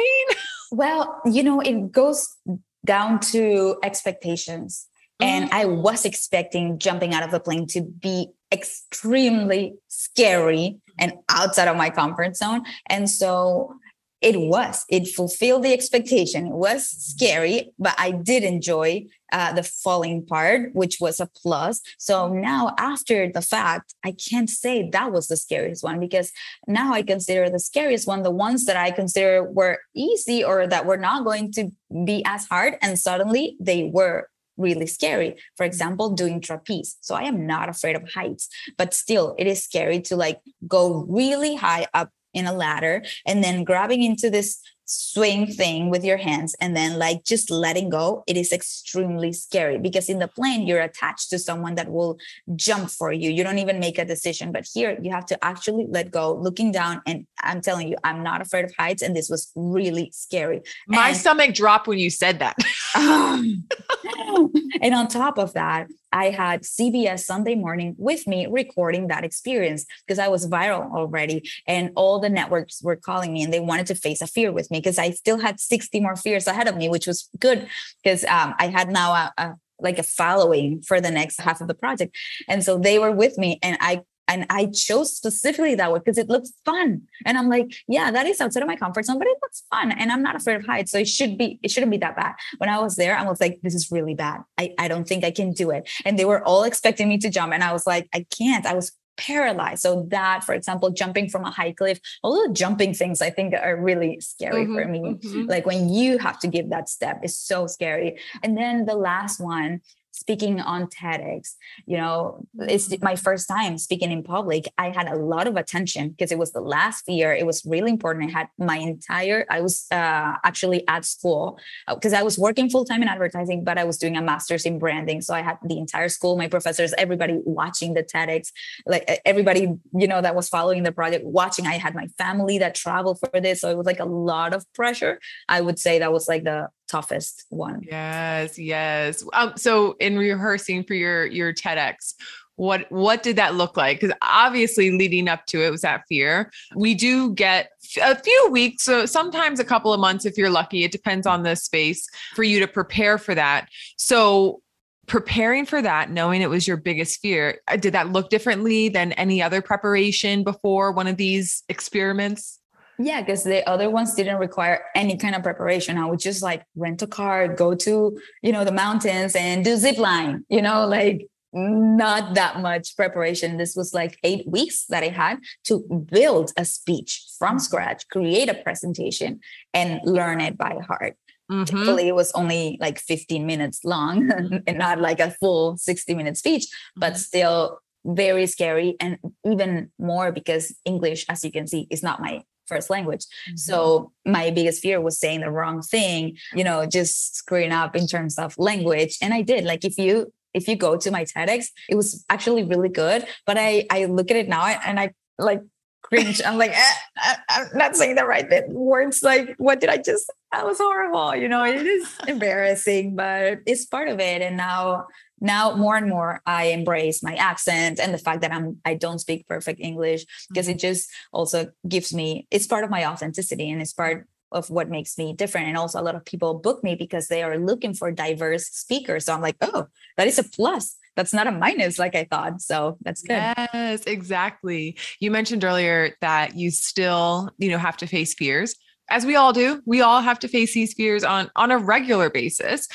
Well, 0.71 1.21
you 1.25 1.43
know, 1.43 1.59
it 1.59 1.91
goes 1.91 2.35
down 2.83 3.19
to 3.19 3.77
expectations 3.83 4.87
and 5.19 5.49
I 5.51 5.65
was 5.65 6.05
expecting 6.05 6.79
jumping 6.79 7.13
out 7.13 7.23
of 7.23 7.33
a 7.33 7.39
plane 7.39 7.67
to 7.67 7.81
be 7.81 8.29
extremely 8.51 9.75
scary 9.87 10.77
and 10.99 11.13
outside 11.29 11.67
of 11.67 11.77
my 11.77 11.89
comfort 11.89 12.35
zone. 12.35 12.63
And 12.87 13.09
so 13.09 13.75
it 14.23 14.39
was, 14.39 14.85
it 14.87 15.07
fulfilled 15.09 15.63
the 15.63 15.73
expectation. 15.73 16.47
It 16.47 16.53
was 16.53 16.87
scary, 16.87 17.73
but 17.77 17.93
I 17.97 18.11
did 18.11 18.43
enjoy 18.43 19.07
uh, 19.33 19.51
the 19.51 19.63
falling 19.63 20.25
part, 20.25 20.73
which 20.73 20.97
was 21.01 21.19
a 21.19 21.29
plus. 21.35 21.81
So 21.97 22.29
now, 22.29 22.73
after 22.77 23.29
the 23.29 23.41
fact, 23.41 23.93
I 24.05 24.13
can't 24.13 24.49
say 24.49 24.89
that 24.91 25.11
was 25.11 25.27
the 25.27 25.35
scariest 25.35 25.83
one 25.83 25.99
because 25.99 26.31
now 26.67 26.93
I 26.93 27.01
consider 27.01 27.49
the 27.49 27.59
scariest 27.59 28.07
one 28.07 28.23
the 28.23 28.31
ones 28.31 28.65
that 28.65 28.77
I 28.77 28.91
consider 28.91 29.43
were 29.43 29.79
easy 29.93 30.41
or 30.41 30.67
that 30.67 30.85
were 30.85 30.97
not 30.97 31.25
going 31.25 31.51
to 31.53 31.71
be 32.05 32.23
as 32.25 32.45
hard. 32.45 32.75
And 32.81 32.97
suddenly 32.97 33.57
they 33.59 33.91
were 33.93 34.29
really 34.57 34.87
scary. 34.87 35.35
For 35.57 35.63
mm-hmm. 35.63 35.65
example, 35.65 36.09
doing 36.11 36.41
trapeze. 36.41 36.97
So 37.01 37.15
I 37.15 37.23
am 37.23 37.45
not 37.45 37.69
afraid 37.69 37.95
of 37.95 38.09
heights, 38.11 38.49
but 38.77 38.93
still 38.93 39.35
it 39.37 39.47
is 39.47 39.63
scary 39.63 40.01
to 40.01 40.15
like 40.15 40.39
go 40.67 41.05
really 41.09 41.55
high 41.55 41.87
up 41.93 42.09
in 42.33 42.47
a 42.47 42.53
ladder 42.53 43.03
and 43.25 43.43
then 43.43 43.63
grabbing 43.63 44.03
into 44.03 44.29
this 44.29 44.59
swing 44.93 45.47
thing 45.47 45.89
with 45.89 46.03
your 46.03 46.17
hands 46.17 46.55
and 46.59 46.75
then 46.75 46.97
like 46.99 47.23
just 47.23 47.49
letting 47.49 47.89
go 47.89 48.23
it 48.27 48.37
is 48.37 48.51
extremely 48.51 49.33
scary 49.33 49.77
because 49.77 50.09
in 50.09 50.19
the 50.19 50.27
plane 50.27 50.67
you're 50.67 50.81
attached 50.81 51.29
to 51.29 51.39
someone 51.39 51.75
that 51.75 51.89
will 51.91 52.17
jump 52.55 52.89
for 52.89 53.11
you. 53.11 53.29
You 53.29 53.43
don't 53.43 53.59
even 53.59 53.79
make 53.79 53.97
a 53.97 54.05
decision 54.05 54.51
but 54.51 54.67
here 54.73 54.97
you 55.01 55.11
have 55.11 55.25
to 55.27 55.43
actually 55.43 55.85
let 55.89 56.11
go 56.11 56.33
looking 56.35 56.71
down 56.71 57.01
and 57.05 57.25
i'm 57.41 57.61
telling 57.61 57.87
you 57.87 57.95
i'm 58.03 58.23
not 58.23 58.41
afraid 58.41 58.65
of 58.65 58.73
heights 58.77 59.01
and 59.01 59.15
this 59.15 59.29
was 59.29 59.51
really 59.55 60.11
scary. 60.13 60.61
My 60.87 61.09
and, 61.09 61.17
stomach 61.17 61.53
dropped 61.53 61.87
when 61.87 61.99
you 61.99 62.09
said 62.09 62.39
that. 62.39 62.57
Um, 62.95 63.67
and 64.83 64.93
on 64.93 65.07
top 65.07 65.39
of 65.39 65.53
that 65.53 65.87
I 66.13 66.29
had 66.29 66.61
CBS 66.61 67.21
Sunday 67.21 67.55
morning 67.55 67.95
with 67.97 68.27
me 68.27 68.47
recording 68.49 69.07
that 69.07 69.25
experience 69.25 69.85
because 70.07 70.19
I 70.19 70.27
was 70.27 70.47
viral 70.47 70.91
already. 70.93 71.49
And 71.67 71.91
all 71.95 72.19
the 72.19 72.29
networks 72.29 72.81
were 72.81 72.95
calling 72.95 73.33
me 73.33 73.43
and 73.43 73.51
they 73.51 73.59
wanted 73.59 73.87
to 73.87 73.95
face 73.95 74.21
a 74.21 74.27
fear 74.27 74.51
with 74.51 74.69
me 74.71 74.79
because 74.79 74.99
I 74.99 75.09
still 75.09 75.39
had 75.39 75.59
60 75.59 75.99
more 75.99 76.15
fears 76.15 76.47
ahead 76.47 76.67
of 76.67 76.77
me, 76.77 76.87
which 76.87 77.07
was 77.07 77.27
good 77.39 77.67
because 78.03 78.23
um, 78.25 78.53
I 78.59 78.67
had 78.67 78.89
now 78.89 79.11
a, 79.11 79.33
a 79.37 79.53
like 79.79 79.99
a 79.99 80.03
following 80.03 80.81
for 80.81 81.01
the 81.01 81.11
next 81.11 81.41
half 81.41 81.59
of 81.59 81.67
the 81.67 81.73
project. 81.73 82.15
And 82.47 82.63
so 82.63 82.77
they 82.77 82.99
were 82.99 83.11
with 83.11 83.37
me 83.37 83.59
and 83.61 83.77
I 83.81 84.03
and 84.27 84.45
I 84.49 84.67
chose 84.67 85.15
specifically 85.15 85.75
that 85.75 85.91
one 85.91 85.99
because 85.99 86.17
it 86.17 86.29
looks 86.29 86.51
fun. 86.65 87.03
And 87.25 87.37
I'm 87.37 87.49
like, 87.49 87.73
yeah, 87.87 88.11
that 88.11 88.25
is 88.25 88.39
outside 88.39 88.63
of 88.63 88.67
my 88.67 88.75
comfort 88.75 89.05
zone, 89.05 89.19
but 89.19 89.27
it 89.27 89.37
looks 89.41 89.63
fun. 89.69 89.91
And 89.91 90.11
I'm 90.11 90.23
not 90.23 90.35
afraid 90.35 90.55
of 90.55 90.65
heights. 90.65 90.91
So 90.91 90.99
it 90.99 91.07
should 91.07 91.37
be, 91.37 91.59
it 91.61 91.71
shouldn't 91.71 91.91
be 91.91 91.97
that 91.97 92.15
bad. 92.15 92.33
When 92.57 92.69
I 92.69 92.79
was 92.79 92.95
there, 92.95 93.17
I 93.17 93.23
was 93.23 93.41
like, 93.41 93.59
this 93.63 93.75
is 93.75 93.91
really 93.91 94.15
bad. 94.15 94.41
I, 94.57 94.73
I 94.79 94.87
don't 94.87 95.07
think 95.07 95.23
I 95.23 95.31
can 95.31 95.51
do 95.51 95.71
it. 95.71 95.89
And 96.05 96.17
they 96.17 96.25
were 96.25 96.43
all 96.43 96.63
expecting 96.63 97.09
me 97.09 97.17
to 97.19 97.29
jump. 97.29 97.53
And 97.53 97.63
I 97.63 97.73
was 97.73 97.85
like, 97.85 98.07
I 98.13 98.25
can't. 98.37 98.65
I 98.65 98.73
was 98.73 98.93
paralyzed. 99.17 99.81
So 99.81 100.07
that, 100.09 100.43
for 100.43 100.53
example, 100.55 100.89
jumping 100.89 101.29
from 101.29 101.43
a 101.45 101.51
high 101.51 101.71
cliff, 101.71 101.99
all 102.23 102.47
the 102.47 102.53
jumping 102.53 102.93
things 102.93 103.21
I 103.21 103.29
think 103.29 103.53
are 103.53 103.79
really 103.79 104.19
scary 104.21 104.65
mm-hmm, 104.65 104.75
for 104.75 104.85
me. 104.85 104.99
Mm-hmm. 104.99 105.49
Like 105.49 105.65
when 105.65 105.89
you 105.89 106.17
have 106.17 106.39
to 106.39 106.47
give 106.47 106.69
that 106.69 106.89
step 106.89 107.19
is 107.23 107.37
so 107.37 107.67
scary. 107.67 108.19
And 108.41 108.57
then 108.57 108.85
the 108.85 108.95
last 108.95 109.39
one 109.39 109.81
speaking 110.13 110.61
on 110.61 110.87
TEDx. 110.87 111.55
You 111.85 111.97
know, 111.97 112.45
it's 112.59 112.87
mm-hmm. 112.87 113.03
my 113.03 113.15
first 113.15 113.47
time 113.47 113.77
speaking 113.77 114.11
in 114.11 114.23
public. 114.23 114.65
I 114.77 114.89
had 114.89 115.07
a 115.07 115.15
lot 115.15 115.47
of 115.47 115.57
attention 115.57 116.09
because 116.09 116.31
it 116.31 116.37
was 116.37 116.51
the 116.53 116.61
last 116.61 117.09
year. 117.09 117.33
It 117.33 117.45
was 117.45 117.65
really 117.65 117.91
important. 117.91 118.29
I 118.29 118.39
had 118.39 118.47
my 118.57 118.77
entire, 118.77 119.45
I 119.49 119.59
was 119.61 119.87
uh, 119.91 120.33
actually 120.43 120.87
at 120.87 121.03
school 121.03 121.59
because 121.89 122.13
uh, 122.13 122.17
I 122.17 122.23
was 122.23 122.37
working 122.37 122.69
full 122.69 122.85
time 122.85 123.01
in 123.01 123.07
advertising, 123.07 123.63
but 123.63 123.77
I 123.77 123.83
was 123.83 123.97
doing 123.97 124.15
a 124.15 124.21
master's 124.21 124.65
in 124.65 124.79
branding. 124.79 125.21
So 125.21 125.33
I 125.33 125.41
had 125.41 125.57
the 125.63 125.77
entire 125.77 126.09
school, 126.09 126.37
my 126.37 126.47
professors, 126.47 126.93
everybody 126.97 127.39
watching 127.43 127.95
the 127.95 128.03
TEDx, 128.03 128.51
like 128.85 129.21
everybody, 129.25 129.67
you 129.93 130.07
know, 130.07 130.21
that 130.21 130.35
was 130.35 130.47
following 130.47 130.83
the 130.83 130.91
project 130.91 131.25
watching. 131.25 131.65
I 131.65 131.77
had 131.79 131.95
my 131.95 132.07
family 132.19 132.59
that 132.59 132.75
traveled 132.75 133.19
for 133.19 133.41
this. 133.41 133.61
So 133.61 133.69
it 133.69 133.77
was 133.77 133.87
like 133.87 133.99
a 133.99 134.05
lot 134.05 134.53
of 134.53 134.71
pressure. 134.73 135.19
I 135.49 135.61
would 135.61 135.79
say 135.79 135.99
that 135.99 136.13
was 136.13 136.27
like 136.27 136.43
the 136.43 136.69
toughest 136.93 137.45
one. 137.49 137.81
Yes, 137.89 138.59
yes. 138.59 139.23
Um, 139.33 139.53
so 139.55 139.95
in 139.99 140.17
rehearsing 140.17 140.83
for 140.83 140.93
your 140.93 141.25
your 141.25 141.51
TEDx, 141.53 142.13
what 142.55 142.85
what 142.91 143.23
did 143.23 143.35
that 143.37 143.55
look 143.55 143.75
like? 143.75 143.99
Because 143.99 144.15
obviously 144.21 144.91
leading 144.91 145.27
up 145.27 145.45
to 145.47 145.63
it 145.63 145.71
was 145.71 145.81
that 145.81 146.03
fear. 146.07 146.51
We 146.75 146.93
do 146.93 147.33
get 147.33 147.71
a 148.01 148.15
few 148.15 148.49
weeks, 148.51 148.83
so 148.83 149.07
sometimes 149.07 149.59
a 149.59 149.65
couple 149.65 149.91
of 149.91 149.99
months 149.99 150.25
if 150.25 150.37
you're 150.37 150.51
lucky. 150.51 150.83
It 150.83 150.91
depends 150.91 151.25
on 151.25 151.41
the 151.41 151.55
space 151.55 152.07
for 152.35 152.43
you 152.43 152.59
to 152.59 152.67
prepare 152.67 153.17
for 153.17 153.33
that. 153.33 153.69
So 153.97 154.61
preparing 155.07 155.65
for 155.65 155.81
that, 155.81 156.11
knowing 156.11 156.41
it 156.41 156.49
was 156.49 156.67
your 156.67 156.77
biggest 156.77 157.19
fear, 157.21 157.59
uh, 157.67 157.75
did 157.75 157.93
that 157.93 158.09
look 158.09 158.29
differently 158.29 158.87
than 158.87 159.13
any 159.13 159.41
other 159.41 159.61
preparation 159.61 160.43
before 160.43 160.91
one 160.91 161.07
of 161.07 161.17
these 161.17 161.63
experiments? 161.69 162.59
Yeah, 162.99 163.21
because 163.21 163.43
the 163.43 163.67
other 163.67 163.89
ones 163.89 164.13
didn't 164.13 164.37
require 164.37 164.83
any 164.95 165.17
kind 165.17 165.35
of 165.35 165.43
preparation. 165.43 165.97
I 165.97 166.05
would 166.05 166.19
just 166.19 166.43
like 166.43 166.63
rent 166.75 167.01
a 167.01 167.07
car, 167.07 167.47
go 167.47 167.73
to, 167.75 168.19
you 168.41 168.51
know, 168.51 168.63
the 168.63 168.71
mountains 168.71 169.35
and 169.35 169.65
do 169.65 169.75
zip 169.77 169.97
line, 169.97 170.45
you 170.49 170.61
know, 170.61 170.85
like 170.85 171.27
not 171.53 172.35
that 172.35 172.61
much 172.61 172.95
preparation. 172.95 173.57
This 173.57 173.75
was 173.75 173.93
like 173.93 174.17
eight 174.23 174.47
weeks 174.47 174.85
that 174.87 175.03
I 175.03 175.09
had 175.09 175.39
to 175.65 175.79
build 176.11 176.51
a 176.57 176.65
speech 176.65 177.23
from 177.37 177.59
scratch, 177.59 178.07
create 178.09 178.49
a 178.49 178.55
presentation, 178.55 179.39
and 179.73 179.99
learn 180.03 180.41
it 180.41 180.57
by 180.57 180.77
heart. 180.87 181.15
Mm-hmm. 181.51 181.63
Typically, 181.65 182.07
it 182.07 182.15
was 182.15 182.31
only 182.33 182.77
like 182.79 182.99
15 182.99 183.45
minutes 183.45 183.83
long 183.83 184.31
and 184.67 184.77
not 184.77 184.99
like 184.99 185.19
a 185.19 185.31
full 185.31 185.77
60 185.77 186.15
minute 186.15 186.37
speech, 186.37 186.67
but 186.95 187.13
mm-hmm. 187.13 187.19
still 187.19 187.79
very 188.05 188.47
scary 188.47 188.95
and 188.99 189.17
even 189.45 189.91
more 189.97 190.31
because 190.31 190.75
English, 190.85 191.25
as 191.29 191.43
you 191.43 191.51
can 191.51 191.67
see, 191.67 191.87
is 191.89 192.03
not 192.03 192.21
my 192.21 192.41
first 192.67 192.89
language. 192.89 193.21
Mm-hmm. 193.21 193.57
So 193.57 194.11
my 194.25 194.51
biggest 194.51 194.81
fear 194.81 195.01
was 195.01 195.19
saying 195.19 195.41
the 195.41 195.51
wrong 195.51 195.81
thing, 195.81 196.37
you 196.53 196.63
know, 196.63 196.85
just 196.85 197.35
screwing 197.35 197.71
up 197.71 197.95
in 197.95 198.07
terms 198.07 198.37
of 198.37 198.57
language. 198.57 199.17
And 199.21 199.33
I 199.33 199.41
did. 199.41 199.63
Like 199.63 199.83
if 199.83 199.97
you 199.97 200.31
if 200.53 200.67
you 200.67 200.75
go 200.75 200.97
to 200.97 201.11
my 201.11 201.25
TEDx, 201.25 201.67
it 201.89 201.95
was 201.95 202.23
actually 202.29 202.63
really 202.63 202.89
good. 202.89 203.25
But 203.45 203.57
I 203.57 203.85
I 203.89 204.05
look 204.05 204.31
at 204.31 204.37
it 204.37 204.47
now 204.47 204.65
and 204.65 204.99
I 204.99 205.13
like 205.37 205.61
cringe. 206.03 206.41
I'm 206.45 206.57
like, 206.57 206.71
eh, 206.71 207.35
I'm 207.49 207.67
not 207.75 207.95
saying 207.95 208.15
the 208.15 208.25
right 208.25 208.47
words. 208.69 209.23
Like, 209.23 209.55
what 209.57 209.79
did 209.79 209.89
I 209.89 209.97
just? 209.97 210.31
That 210.51 210.65
was 210.65 210.77
horrible. 210.77 211.35
You 211.35 211.47
know, 211.47 211.63
it 211.63 211.85
is 211.85 212.15
embarrassing, 212.27 213.15
but 213.15 213.59
it's 213.65 213.85
part 213.85 214.07
of 214.07 214.19
it. 214.19 214.41
And 214.41 214.57
now 214.57 215.07
now 215.39 215.75
more 215.75 215.95
and 215.95 216.09
more 216.09 216.41
i 216.45 216.65
embrace 216.65 217.23
my 217.23 217.35
accent 217.35 217.99
and 217.99 218.13
the 218.13 218.17
fact 218.17 218.41
that 218.41 218.51
i'm 218.51 218.77
i 218.85 218.93
don't 218.93 219.19
speak 219.19 219.47
perfect 219.47 219.79
english 219.79 220.25
because 220.49 220.67
it 220.67 220.73
mm-hmm. 220.73 220.79
just 220.79 221.09
also 221.31 221.67
gives 221.87 222.13
me 222.13 222.47
it's 222.51 222.67
part 222.67 222.83
of 222.83 222.89
my 222.89 223.05
authenticity 223.05 223.69
and 223.69 223.81
it's 223.81 223.93
part 223.93 224.27
of 224.51 224.69
what 224.69 224.89
makes 224.89 225.17
me 225.17 225.33
different 225.33 225.67
and 225.67 225.77
also 225.77 225.99
a 225.99 226.03
lot 226.03 226.15
of 226.15 226.23
people 226.23 226.53
book 226.59 226.83
me 226.83 226.95
because 226.95 227.27
they 227.27 227.41
are 227.41 227.57
looking 227.57 227.93
for 227.93 228.11
diverse 228.11 228.65
speakers 228.65 229.25
so 229.25 229.33
i'm 229.33 229.41
like 229.41 229.57
oh 229.61 229.87
that 230.17 230.27
is 230.27 230.37
a 230.37 230.43
plus 230.43 230.97
that's 231.15 231.33
not 231.33 231.47
a 231.47 231.51
minus 231.51 231.99
like 231.99 232.15
I 232.15 232.25
thought. 232.29 232.61
So 232.61 232.97
that's 233.01 233.21
good. 233.21 233.33
Yes, 233.33 234.03
exactly. 234.05 234.97
You 235.19 235.31
mentioned 235.31 235.63
earlier 235.63 236.15
that 236.21 236.55
you 236.55 236.71
still, 236.71 237.49
you 237.57 237.69
know, 237.69 237.77
have 237.77 237.97
to 237.97 238.07
face 238.07 238.33
fears. 238.33 238.75
As 239.09 239.25
we 239.25 239.35
all 239.35 239.53
do. 239.53 239.81
We 239.85 240.01
all 240.01 240.21
have 240.21 240.39
to 240.39 240.47
face 240.47 240.73
these 240.73 240.93
fears 240.93 241.23
on 241.23 241.51
on 241.55 241.71
a 241.71 241.77
regular 241.77 242.29
basis. 242.29 242.87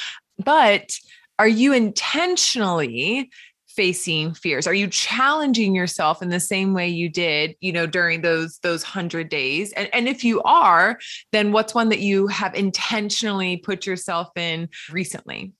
But 0.42 0.90
are 1.38 1.48
you 1.48 1.72
intentionally 1.72 3.30
facing 3.68 4.34
fears? 4.34 4.66
Are 4.66 4.74
you 4.74 4.88
challenging 4.88 5.72
yourself 5.72 6.20
in 6.20 6.30
the 6.30 6.40
same 6.40 6.74
way 6.74 6.88
you 6.88 7.08
did 7.08 7.54
you 7.60 7.72
know 7.72 7.86
during 7.86 8.22
those 8.22 8.58
those 8.62 8.82
100 8.82 9.28
days? 9.28 9.72
And, 9.72 9.88
and 9.92 10.08
if 10.08 10.24
you 10.24 10.42
are 10.42 10.98
then 11.32 11.52
what's 11.52 11.74
one 11.74 11.88
that 11.90 12.00
you 12.00 12.26
have 12.26 12.54
intentionally 12.54 13.58
put 13.58 13.86
yourself 13.86 14.28
in 14.36 14.68
recently 14.90 15.52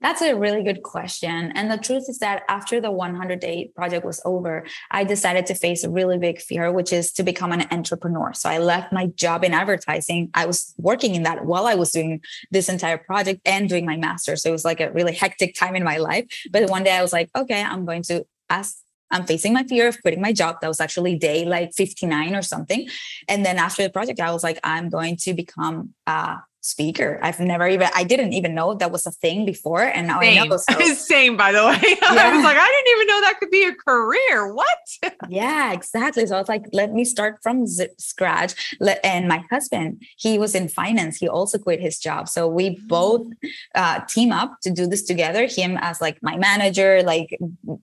that's 0.00 0.22
a 0.22 0.34
really 0.34 0.62
good 0.62 0.82
question. 0.82 1.52
And 1.54 1.70
the 1.70 1.76
truth 1.76 2.04
is 2.08 2.18
that 2.18 2.42
after 2.48 2.80
the 2.80 2.90
100 2.90 3.40
day 3.40 3.70
project 3.74 4.04
was 4.04 4.20
over, 4.24 4.66
I 4.90 5.04
decided 5.04 5.46
to 5.46 5.54
face 5.54 5.84
a 5.84 5.90
really 5.90 6.18
big 6.18 6.40
fear, 6.40 6.72
which 6.72 6.92
is 6.92 7.12
to 7.12 7.22
become 7.22 7.52
an 7.52 7.66
entrepreneur. 7.70 8.32
So 8.32 8.48
I 8.48 8.58
left 8.58 8.92
my 8.92 9.06
job 9.06 9.44
in 9.44 9.52
advertising. 9.52 10.30
I 10.34 10.46
was 10.46 10.74
working 10.78 11.14
in 11.14 11.24
that 11.24 11.44
while 11.44 11.66
I 11.66 11.74
was 11.74 11.90
doing 11.90 12.20
this 12.50 12.68
entire 12.68 12.98
project 12.98 13.40
and 13.44 13.68
doing 13.68 13.84
my 13.84 13.96
master's. 13.96 14.42
So 14.42 14.48
it 14.48 14.52
was 14.52 14.64
like 14.64 14.80
a 14.80 14.90
really 14.92 15.14
hectic 15.14 15.54
time 15.54 15.76
in 15.76 15.84
my 15.84 15.98
life. 15.98 16.26
But 16.50 16.70
one 16.70 16.82
day 16.82 16.92
I 16.92 17.02
was 17.02 17.12
like, 17.12 17.30
okay, 17.36 17.62
I'm 17.62 17.84
going 17.84 18.02
to 18.04 18.24
ask 18.48 18.78
I'm 19.10 19.26
facing 19.26 19.52
my 19.52 19.64
fear 19.64 19.88
of 19.88 20.00
quitting 20.02 20.20
my 20.20 20.32
job. 20.32 20.56
That 20.60 20.68
was 20.68 20.80
actually 20.80 21.16
day 21.16 21.44
like 21.44 21.72
59 21.74 22.34
or 22.34 22.42
something. 22.42 22.88
And 23.28 23.44
then 23.44 23.58
after 23.58 23.82
the 23.82 23.90
project, 23.90 24.20
I 24.20 24.32
was 24.32 24.42
like, 24.42 24.58
I'm 24.64 24.88
going 24.88 25.16
to 25.18 25.34
become 25.34 25.94
a 26.06 26.38
speaker. 26.60 27.18
I've 27.22 27.40
never 27.40 27.66
even, 27.66 27.88
I 27.94 28.04
didn't 28.04 28.34
even 28.34 28.54
know 28.54 28.74
that 28.74 28.92
was 28.92 29.06
a 29.06 29.10
thing 29.10 29.46
before. 29.46 29.82
And 29.82 30.06
now 30.06 30.20
Same. 30.20 30.42
I 30.42 30.46
know. 30.46 30.56
So. 30.56 30.80
Same, 30.94 31.36
by 31.36 31.52
the 31.52 31.64
way. 31.64 31.78
Yeah. 31.82 31.96
I 32.02 32.36
was 32.36 32.44
like, 32.44 32.56
I 32.56 32.66
didn't 32.66 32.96
even 32.96 33.06
know 33.06 33.20
that 33.22 33.36
could 33.40 33.50
be 33.50 33.64
a 33.64 33.74
career. 33.74 34.54
What? 34.54 34.78
yeah, 35.30 35.72
exactly. 35.72 36.26
So 36.26 36.34
I 36.34 36.40
was 36.40 36.48
like, 36.48 36.66
let 36.72 36.92
me 36.92 37.04
start 37.04 37.38
from 37.40 37.64
scratch. 37.66 38.76
And 39.04 39.28
my 39.28 39.44
husband, 39.48 40.02
he 40.16 40.38
was 40.38 40.56
in 40.56 40.68
finance. 40.68 41.18
He 41.18 41.28
also 41.28 41.56
quit 41.56 41.80
his 41.80 41.98
job. 42.00 42.28
So 42.28 42.48
we 42.48 42.80
both 42.86 43.22
mm. 43.22 43.50
uh, 43.76 44.00
team 44.06 44.32
up 44.32 44.60
to 44.62 44.70
do 44.70 44.86
this 44.86 45.02
together. 45.02 45.46
Him 45.46 45.78
as 45.80 46.00
like 46.00 46.18
my 46.20 46.36
manager, 46.36 47.02
like 47.04 47.38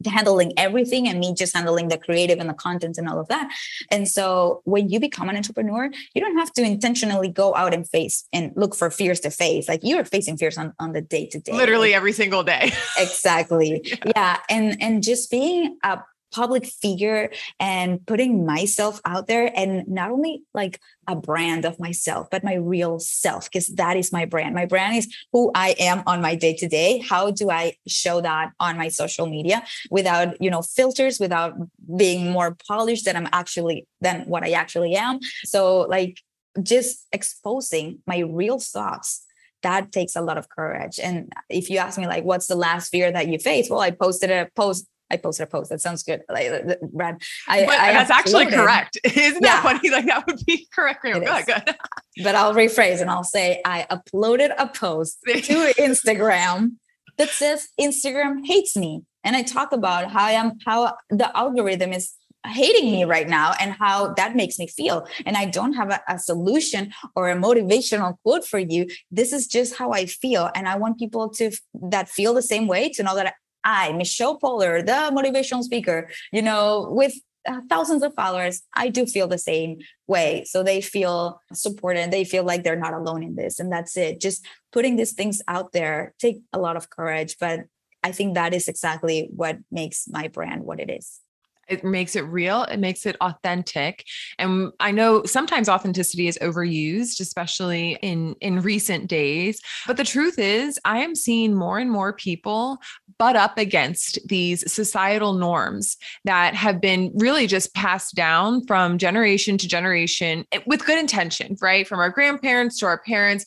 handling 0.06 0.52
everything, 0.58 1.08
and 1.08 1.20
me 1.20 1.34
just 1.34 1.56
handling 1.56 1.88
the 1.88 1.98
creative 1.98 2.40
and 2.40 2.50
the 2.50 2.54
content 2.54 2.98
and 2.98 3.08
all 3.08 3.20
of 3.20 3.30
that. 3.30 3.50
And 3.92 4.08
so 4.08 4.62
when 4.66 4.90
you 4.90 5.00
become 5.00 5.30
an 5.30 5.38
entrepreneur, 5.38 5.90
you 6.14 6.22
don't 6.22 6.38
have 6.38 6.52
to 6.54 6.64
intentionally 6.64 7.30
go 7.30 7.56
out 7.56 7.74
and 7.74 7.88
face 7.88 8.28
and 8.34 8.52
look 8.58 8.76
for 8.76 8.92
fears 8.92 9.22
to 9.22 9.30
face. 9.30 9.70
Like 9.70 9.80
you're 9.84 10.04
facing 10.04 10.36
fears 10.36 10.58
on, 10.58 10.74
on 10.80 10.92
the 10.92 11.02
day 11.02 11.28
to 11.28 11.40
day. 11.40 11.54
Literally 11.54 11.94
every 11.94 12.12
single 12.12 12.44
day. 12.44 12.74
exactly. 12.98 13.82
Yeah. 13.86 14.12
yeah. 14.16 14.38
And 14.50 14.82
and 14.82 15.02
just 15.02 15.32
being 15.32 15.78
a 15.84 16.00
public 16.32 16.66
figure 16.66 17.30
and 17.60 18.06
putting 18.06 18.46
myself 18.46 19.00
out 19.06 19.28
there 19.28 19.52
and 19.56 19.88
not 19.88 20.12
only 20.12 20.44
like 20.54 20.80
a 21.08 21.16
brand 21.16 21.66
of 21.66 21.80
myself 21.80 22.28
but 22.30 22.44
my 22.44 22.56
real 22.56 23.00
self 23.00 23.50
because 23.50 23.68
that 23.76 23.96
is 23.98 24.12
my 24.12 24.26
brand. 24.26 24.54
My 24.54 24.66
brand 24.66 24.96
is 24.98 25.14
who 25.32 25.52
i 25.56 25.76
am 25.80 26.04
on 26.06 26.22
my 26.22 26.36
day 26.36 26.54
to 26.56 26.68
day. 26.68 27.00
How 27.00 27.32
do 27.32 27.50
i 27.50 27.74
show 27.88 28.22
that 28.22 28.52
on 28.60 28.78
my 28.78 28.90
social 28.90 29.28
media 29.28 29.64
without 29.90 30.40
you 30.42 30.50
know 30.50 30.62
filters 30.62 31.20
without 31.20 31.54
being 31.96 32.32
more 32.32 32.56
polished 32.68 33.06
than 33.06 33.16
i'm 33.16 33.30
actually 33.32 33.88
than 34.02 34.22
what 34.22 34.44
i 34.44 34.52
actually 34.52 34.96
am? 34.96 35.20
So 35.46 35.82
like 35.82 36.20
just 36.62 37.06
exposing 37.12 38.00
my 38.06 38.20
real 38.20 38.60
thoughts 38.60 39.24
that 39.64 39.92
takes 39.92 40.16
a 40.16 40.22
lot 40.22 40.38
of 40.38 40.50
courage. 40.50 41.00
And 41.02 41.32
if 41.50 41.70
you 41.70 41.80
ask 41.80 41.98
me 41.98 42.08
like 42.08 42.24
what's 42.24 42.48
the 42.48 42.56
last 42.56 42.90
fear 42.90 43.12
that 43.12 43.28
you 43.28 43.40
face 43.40 43.70
well 43.70 43.80
i 43.80 43.92
posted 43.92 44.30
a 44.30 44.50
post 44.56 44.88
I 45.10 45.18
posted 45.18 45.48
a 45.48 45.50
post. 45.50 45.70
That 45.70 45.82
sounds 45.82 46.04
good. 46.04 46.22
Like 46.30 46.50
uh, 46.50 46.76
Brad, 46.92 47.22
I, 47.48 47.66
I 47.66 47.94
that's 47.94 48.12
actually 48.12 48.48
correct. 48.48 48.98
Isn't 49.04 49.44
yeah. 49.44 49.62
that 49.62 49.64
funny? 49.64 49.90
Like 49.90 50.06
that 50.06 50.26
would 50.28 50.46
be 50.46 50.68
correct. 50.74 51.04
Good, 51.04 51.24
good. 51.24 51.76
but 52.24 52.36
I'll 52.36 52.54
rephrase 52.54 53.02
and 53.02 53.10
I'll 53.10 53.24
say 53.24 53.62
I 53.66 53.86
uploaded 53.90 54.54
a 54.58 54.68
post 54.68 55.20
to 55.26 55.74
Instagram 55.80 56.76
that 57.18 57.30
says 57.30 57.70
Instagram 57.80 58.46
hates 58.46 58.76
me. 58.76 59.04
And 59.24 59.36
I 59.36 59.44
talk 59.44 59.72
about 59.72 60.12
how 60.12 60.26
I 60.26 60.32
am 60.32 60.54
how 60.66 60.96
the 61.10 61.36
algorithm 61.36 61.94
is 61.94 62.14
hating 62.46 62.92
me 62.92 63.04
right 63.04 63.28
now 63.28 63.54
and 63.60 63.74
how 63.74 64.14
that 64.14 64.36
makes 64.36 64.58
me 64.58 64.68
feel. 64.68 65.06
And 65.26 65.36
I 65.36 65.46
don't 65.46 65.74
have 65.74 65.90
a, 65.90 66.02
a, 66.08 66.18
solution 66.18 66.94
or 67.16 67.30
a 67.30 67.36
motivational 67.36 68.16
quote 68.24 68.46
for 68.46 68.60
you. 68.60 68.88
This 69.12 69.34
is 69.34 69.48
just 69.48 69.76
how 69.76 69.92
I 69.92 70.06
feel. 70.06 70.50
And 70.56 70.68
I 70.68 70.78
want 70.78 70.98
people 70.98 71.30
to 71.32 71.52
that 71.90 72.08
feel 72.08 72.34
the 72.34 72.42
same 72.42 72.68
way 72.68 72.90
to 72.90 73.04
know 73.04 73.16
that 73.16 73.36
I, 73.68 73.92
Michelle 73.92 74.40
Poler, 74.40 74.82
the 74.82 75.12
motivational 75.14 75.62
speaker, 75.62 76.10
you 76.32 76.42
know, 76.42 76.88
with 76.90 77.14
uh, 77.46 77.60
thousands 77.70 78.02
of 78.02 78.14
followers, 78.14 78.62
I 78.74 78.88
do 78.88 79.06
feel 79.06 79.28
the 79.28 79.38
same 79.38 79.80
way. 80.08 80.46
So 80.46 80.64
they 80.64 80.80
feel 80.80 81.42
supported. 81.54 82.10
They 82.10 82.24
feel 82.24 82.46
like 82.46 82.64
they're 82.64 82.80
not 82.80 82.94
alone 82.94 83.24
in 83.24 83.36
this. 83.36 83.60
And 83.60 83.70
that's 83.70 83.98
it. 83.98 84.22
Just 84.22 84.46
putting 84.72 84.96
these 84.96 85.12
things 85.12 85.42
out 85.50 85.74
there 85.74 86.14
take 86.18 86.40
a 86.54 86.60
lot 86.60 86.78
of 86.78 86.90
courage. 86.90 87.36
But 87.40 87.66
I 88.04 88.14
think 88.14 88.36
that 88.36 88.54
is 88.54 88.70
exactly 88.70 89.30
what 89.36 89.58
makes 89.70 90.08
my 90.08 90.30
brand 90.30 90.64
what 90.64 90.80
it 90.80 90.90
is 90.90 91.20
it 91.68 91.84
makes 91.84 92.16
it 92.16 92.22
real 92.22 92.64
it 92.64 92.78
makes 92.78 93.06
it 93.06 93.16
authentic 93.22 94.04
and 94.40 94.72
i 94.80 94.92
know 94.92 95.24
sometimes 95.26 95.70
authenticity 95.70 96.28
is 96.28 96.38
overused 96.42 97.20
especially 97.20 97.98
in 98.02 98.36
in 98.42 98.62
recent 98.62 99.08
days 99.08 99.62
but 99.86 99.98
the 99.98 100.04
truth 100.04 100.40
is 100.40 100.80
i 100.86 101.00
am 101.00 101.16
seeing 101.16 101.54
more 101.54 101.80
and 101.80 101.92
more 101.92 102.14
people 102.14 102.78
butt 103.20 103.36
up 103.36 103.58
against 103.58 104.20
these 104.28 104.72
societal 104.72 105.34
norms 105.34 105.98
that 106.24 106.54
have 106.54 106.80
been 106.80 107.12
really 107.16 107.48
just 107.48 107.74
passed 107.74 108.16
down 108.16 108.66
from 108.66 108.98
generation 108.98 109.58
to 109.58 109.68
generation 109.68 110.46
eh, 110.52 110.60
with 110.66 110.86
good 110.86 110.98
intention 110.98 111.56
right? 111.62 111.88
From 111.88 112.00
our 112.00 112.10
grandparents 112.10 112.80
to 112.80 112.86
our 112.86 113.00
parents 113.00 113.46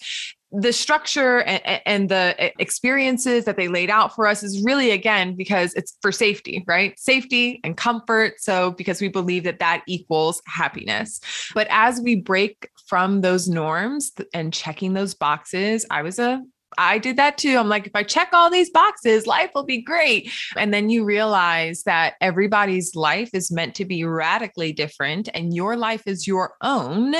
the 0.52 0.72
structure 0.72 1.40
and, 1.42 1.80
and, 1.86 2.08
the 2.08 2.52
experiences 2.60 3.44
that 3.44 3.56
they 3.56 3.68
laid 3.68 3.88
out 3.88 4.14
for 4.14 4.26
us 4.26 4.42
is 4.42 4.64
really 4.64 4.90
again 4.90 5.36
because 5.36 5.74
it's 5.74 5.96
for 6.02 6.10
safety 6.10 6.64
right 6.66 6.98
safety 6.98 7.60
and 7.62 7.76
comfort 7.76 8.34
so 8.38 8.72
because 8.72 9.00
we 9.00 9.08
believe 9.08 9.44
that 9.44 9.60
that 9.60 9.82
equals 9.86 10.42
happiness 10.46 11.20
but 11.54 11.66
as 11.70 12.00
we 12.00 12.16
break 12.16 12.68
from 12.88 13.20
those 13.20 13.48
norms 13.48 14.10
and 14.34 14.52
checking 14.52 14.94
those 14.94 15.14
boxes 15.14 15.86
i 15.90 16.02
was 16.02 16.18
a 16.18 16.42
I 16.78 16.98
did 16.98 17.16
that 17.16 17.36
too. 17.36 17.58
I'm 17.58 17.68
like, 17.68 17.86
if 17.86 17.94
I 17.94 18.02
check 18.02 18.28
all 18.32 18.50
these 18.50 18.70
boxes, 18.70 19.26
life 19.26 19.50
will 19.54 19.64
be 19.64 19.82
great. 19.82 20.30
And 20.56 20.72
then 20.72 20.88
you 20.88 21.04
realize 21.04 21.82
that 21.82 22.14
everybody's 22.20 22.94
life 22.94 23.30
is 23.34 23.50
meant 23.50 23.74
to 23.76 23.84
be 23.84 24.04
radically 24.04 24.72
different, 24.72 25.28
and 25.34 25.54
your 25.54 25.76
life 25.76 26.06
is 26.06 26.26
your 26.26 26.54
own 26.62 27.14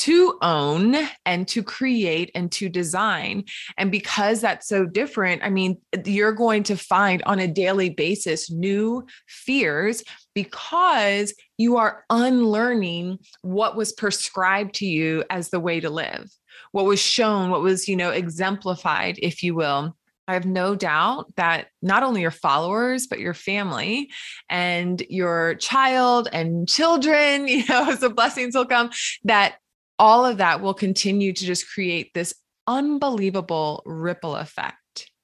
to 0.00 0.38
own 0.40 0.96
and 1.26 1.46
to 1.46 1.62
create 1.62 2.30
and 2.34 2.50
to 2.50 2.70
design. 2.70 3.44
And 3.76 3.92
because 3.92 4.40
that's 4.40 4.66
so 4.66 4.86
different, 4.86 5.42
I 5.42 5.50
mean, 5.50 5.76
you're 6.06 6.32
going 6.32 6.62
to 6.64 6.76
find 6.76 7.22
on 7.24 7.38
a 7.38 7.46
daily 7.46 7.90
basis 7.90 8.50
new 8.50 9.06
fears 9.26 10.02
because 10.34 11.34
you 11.58 11.76
are 11.76 12.06
unlearning 12.08 13.18
what 13.42 13.76
was 13.76 13.92
prescribed 13.92 14.76
to 14.76 14.86
you 14.86 15.22
as 15.28 15.50
the 15.50 15.60
way 15.60 15.80
to 15.80 15.90
live, 15.90 16.30
what 16.72 16.86
was 16.86 16.98
shown, 16.98 17.50
what 17.50 17.60
was, 17.60 17.86
you 17.86 17.96
know, 17.96 18.08
exemplified, 18.08 19.18
if 19.20 19.42
you 19.42 19.54
will. 19.54 19.94
I 20.26 20.32
have 20.32 20.46
no 20.46 20.74
doubt 20.76 21.34
that 21.36 21.66
not 21.82 22.04
only 22.04 22.22
your 22.22 22.30
followers, 22.30 23.06
but 23.06 23.18
your 23.18 23.34
family 23.34 24.10
and 24.48 25.02
your 25.10 25.56
child 25.56 26.28
and 26.32 26.66
children, 26.66 27.48
you 27.48 27.66
know, 27.68 27.90
as 27.90 28.00
the 28.00 28.08
blessings 28.08 28.54
will 28.54 28.64
come, 28.64 28.90
that 29.24 29.56
all 30.00 30.24
of 30.24 30.38
that 30.38 30.62
will 30.62 30.74
continue 30.74 31.32
to 31.32 31.44
just 31.44 31.70
create 31.70 32.12
this 32.14 32.34
unbelievable 32.66 33.82
ripple 33.84 34.34
effect 34.34 34.76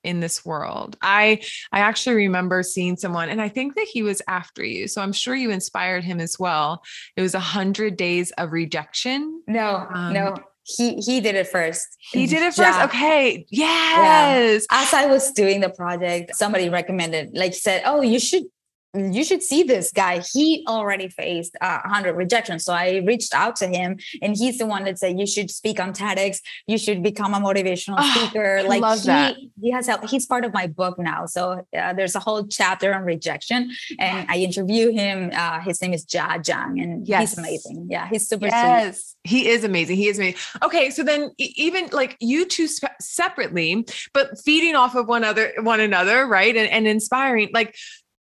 in 0.04 0.20
this 0.20 0.44
world. 0.44 0.96
I 1.02 1.40
I 1.72 1.80
actually 1.80 2.16
remember 2.16 2.62
seeing 2.62 2.96
someone 2.96 3.28
and 3.28 3.42
I 3.42 3.48
think 3.48 3.74
that 3.74 3.86
he 3.90 4.02
was 4.02 4.22
after 4.28 4.64
you. 4.64 4.86
So 4.86 5.02
I'm 5.02 5.12
sure 5.12 5.34
you 5.34 5.50
inspired 5.50 6.04
him 6.04 6.20
as 6.20 6.38
well. 6.38 6.82
It 7.16 7.22
was 7.22 7.34
a 7.34 7.40
hundred 7.40 7.96
days 7.96 8.30
of 8.32 8.52
rejection. 8.52 9.42
No, 9.48 9.86
um, 9.92 10.12
no. 10.12 10.36
He 10.64 10.96
he 10.96 11.20
did 11.20 11.36
it 11.36 11.48
first. 11.48 11.86
He 11.98 12.26
did 12.26 12.42
it 12.42 12.54
first. 12.54 12.58
Yeah. 12.58 12.84
Okay. 12.84 13.46
Yes. 13.50 14.66
Yeah. 14.70 14.82
As 14.82 14.92
I 14.92 15.06
was 15.06 15.30
doing 15.32 15.60
the 15.60 15.70
project, 15.70 16.36
somebody 16.36 16.68
recommended, 16.68 17.30
like 17.34 17.54
said, 17.54 17.82
Oh, 17.84 18.02
you 18.02 18.18
should 18.18 18.44
you 18.94 19.24
should 19.24 19.42
see 19.42 19.62
this 19.62 19.92
guy. 19.92 20.22
He 20.32 20.64
already 20.68 21.08
faced 21.08 21.54
a 21.60 21.66
uh, 21.66 21.88
hundred 21.88 22.14
rejections. 22.14 22.64
So 22.64 22.72
I 22.72 23.02
reached 23.06 23.34
out 23.34 23.56
to 23.56 23.66
him 23.66 23.98
and 24.22 24.36
he's 24.36 24.58
the 24.58 24.66
one 24.66 24.84
that 24.84 24.98
said, 24.98 25.18
you 25.18 25.26
should 25.26 25.50
speak 25.50 25.78
on 25.80 25.92
TEDx. 25.92 26.40
You 26.66 26.78
should 26.78 27.02
become 27.02 27.34
a 27.34 27.38
motivational 27.38 27.96
oh, 27.98 28.14
speaker. 28.14 28.62
like 28.62 28.80
love 28.80 29.00
he, 29.00 29.06
that. 29.06 29.36
he 29.60 29.70
has 29.70 29.86
helped. 29.86 30.08
He's 30.08 30.26
part 30.26 30.44
of 30.44 30.52
my 30.54 30.66
book 30.66 30.98
now. 30.98 31.26
So 31.26 31.66
uh, 31.76 31.92
there's 31.92 32.14
a 32.14 32.20
whole 32.20 32.46
chapter 32.46 32.94
on 32.94 33.02
rejection 33.02 33.70
and 33.98 34.26
I 34.30 34.38
interview 34.38 34.92
him. 34.92 35.30
Uh, 35.34 35.60
his 35.60 35.80
name 35.82 35.92
is 35.92 36.06
Jia 36.06 36.38
Jiang 36.38 36.82
and 36.82 37.06
yes. 37.06 37.30
he's 37.30 37.38
amazing. 37.38 37.88
Yeah. 37.90 38.08
He's 38.08 38.28
super 38.28 38.46
yes. 38.46 39.14
Sweet. 39.24 39.30
He 39.30 39.48
is 39.48 39.64
amazing. 39.64 39.96
He 39.96 40.08
is 40.08 40.18
amazing. 40.18 40.40
Okay. 40.62 40.90
So 40.90 41.02
then 41.02 41.32
even 41.38 41.88
like 41.92 42.16
you 42.20 42.46
two 42.46 42.66
sp- 42.68 42.96
separately, 43.00 43.86
but 44.14 44.38
feeding 44.44 44.74
off 44.74 44.94
of 44.94 45.06
one 45.06 45.24
other, 45.24 45.52
one 45.60 45.80
another, 45.80 46.26
right. 46.26 46.56
And, 46.56 46.68
and 46.70 46.86
inspiring 46.86 47.50
like 47.52 47.74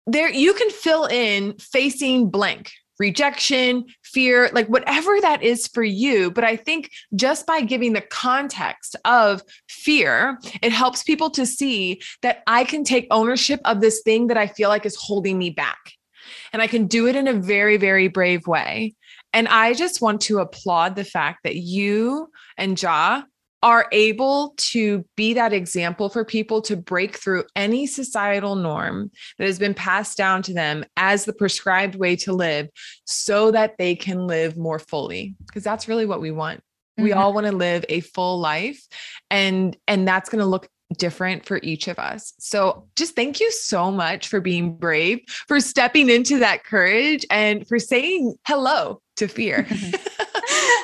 there 0.06 0.30
you 0.30 0.54
can 0.54 0.70
fill 0.70 1.06
in 1.06 1.54
facing 1.58 2.30
blank 2.30 2.70
rejection, 2.98 3.84
fear, 4.02 4.50
like 4.52 4.68
whatever 4.68 5.20
that 5.20 5.42
is 5.42 5.66
for 5.68 5.82
you. 5.82 6.30
But 6.30 6.44
I 6.44 6.56
think 6.56 6.90
just 7.14 7.46
by 7.46 7.60
giving 7.60 7.92
the 7.92 8.00
context 8.00 8.96
of 9.04 9.42
fear, 9.68 10.38
it 10.62 10.72
helps 10.72 11.02
people 11.02 11.30
to 11.30 11.46
see 11.46 12.00
that 12.22 12.42
I 12.46 12.64
can 12.64 12.84
take 12.84 13.06
ownership 13.10 13.60
of 13.64 13.80
this 13.80 14.02
thing 14.02 14.28
that 14.28 14.36
I 14.36 14.46
feel 14.46 14.68
like 14.68 14.86
is 14.86 14.96
holding 14.96 15.38
me 15.38 15.50
back. 15.50 15.92
And 16.52 16.62
I 16.62 16.66
can 16.66 16.86
do 16.86 17.06
it 17.06 17.16
in 17.16 17.28
a 17.28 17.32
very, 17.32 17.76
very 17.76 18.08
brave 18.08 18.46
way. 18.46 18.94
And 19.32 19.48
I 19.48 19.74
just 19.74 20.00
want 20.00 20.20
to 20.22 20.38
applaud 20.38 20.94
the 20.94 21.04
fact 21.04 21.40
that 21.42 21.56
you 21.56 22.28
and 22.56 22.76
Jia 22.76 23.24
are 23.64 23.88
able 23.92 24.52
to 24.58 25.06
be 25.16 25.32
that 25.32 25.54
example 25.54 26.10
for 26.10 26.22
people 26.22 26.60
to 26.60 26.76
break 26.76 27.16
through 27.16 27.42
any 27.56 27.86
societal 27.86 28.56
norm 28.56 29.10
that 29.38 29.46
has 29.46 29.58
been 29.58 29.72
passed 29.72 30.18
down 30.18 30.42
to 30.42 30.52
them 30.52 30.84
as 30.98 31.24
the 31.24 31.32
prescribed 31.32 31.94
way 31.94 32.14
to 32.14 32.34
live 32.34 32.68
so 33.06 33.50
that 33.50 33.78
they 33.78 33.96
can 33.96 34.26
live 34.26 34.58
more 34.58 34.78
fully 34.78 35.34
because 35.46 35.64
that's 35.64 35.88
really 35.88 36.04
what 36.04 36.20
we 36.20 36.30
want 36.30 36.60
mm-hmm. 36.60 37.04
we 37.04 37.12
all 37.12 37.32
want 37.32 37.46
to 37.46 37.56
live 37.56 37.86
a 37.88 38.00
full 38.00 38.38
life 38.38 38.86
and 39.30 39.78
and 39.88 40.06
that's 40.06 40.28
going 40.28 40.40
to 40.40 40.46
look 40.46 40.68
different 40.98 41.44
for 41.44 41.60
each 41.62 41.88
of 41.88 41.98
us. 41.98 42.34
So 42.38 42.86
just 42.96 43.14
thank 43.14 43.40
you 43.40 43.50
so 43.52 43.90
much 43.90 44.28
for 44.28 44.40
being 44.40 44.76
brave, 44.76 45.20
for 45.48 45.60
stepping 45.60 46.08
into 46.08 46.38
that 46.40 46.64
courage 46.64 47.26
and 47.30 47.66
for 47.66 47.78
saying 47.78 48.34
hello 48.46 49.00
to 49.16 49.28
fear. 49.28 49.66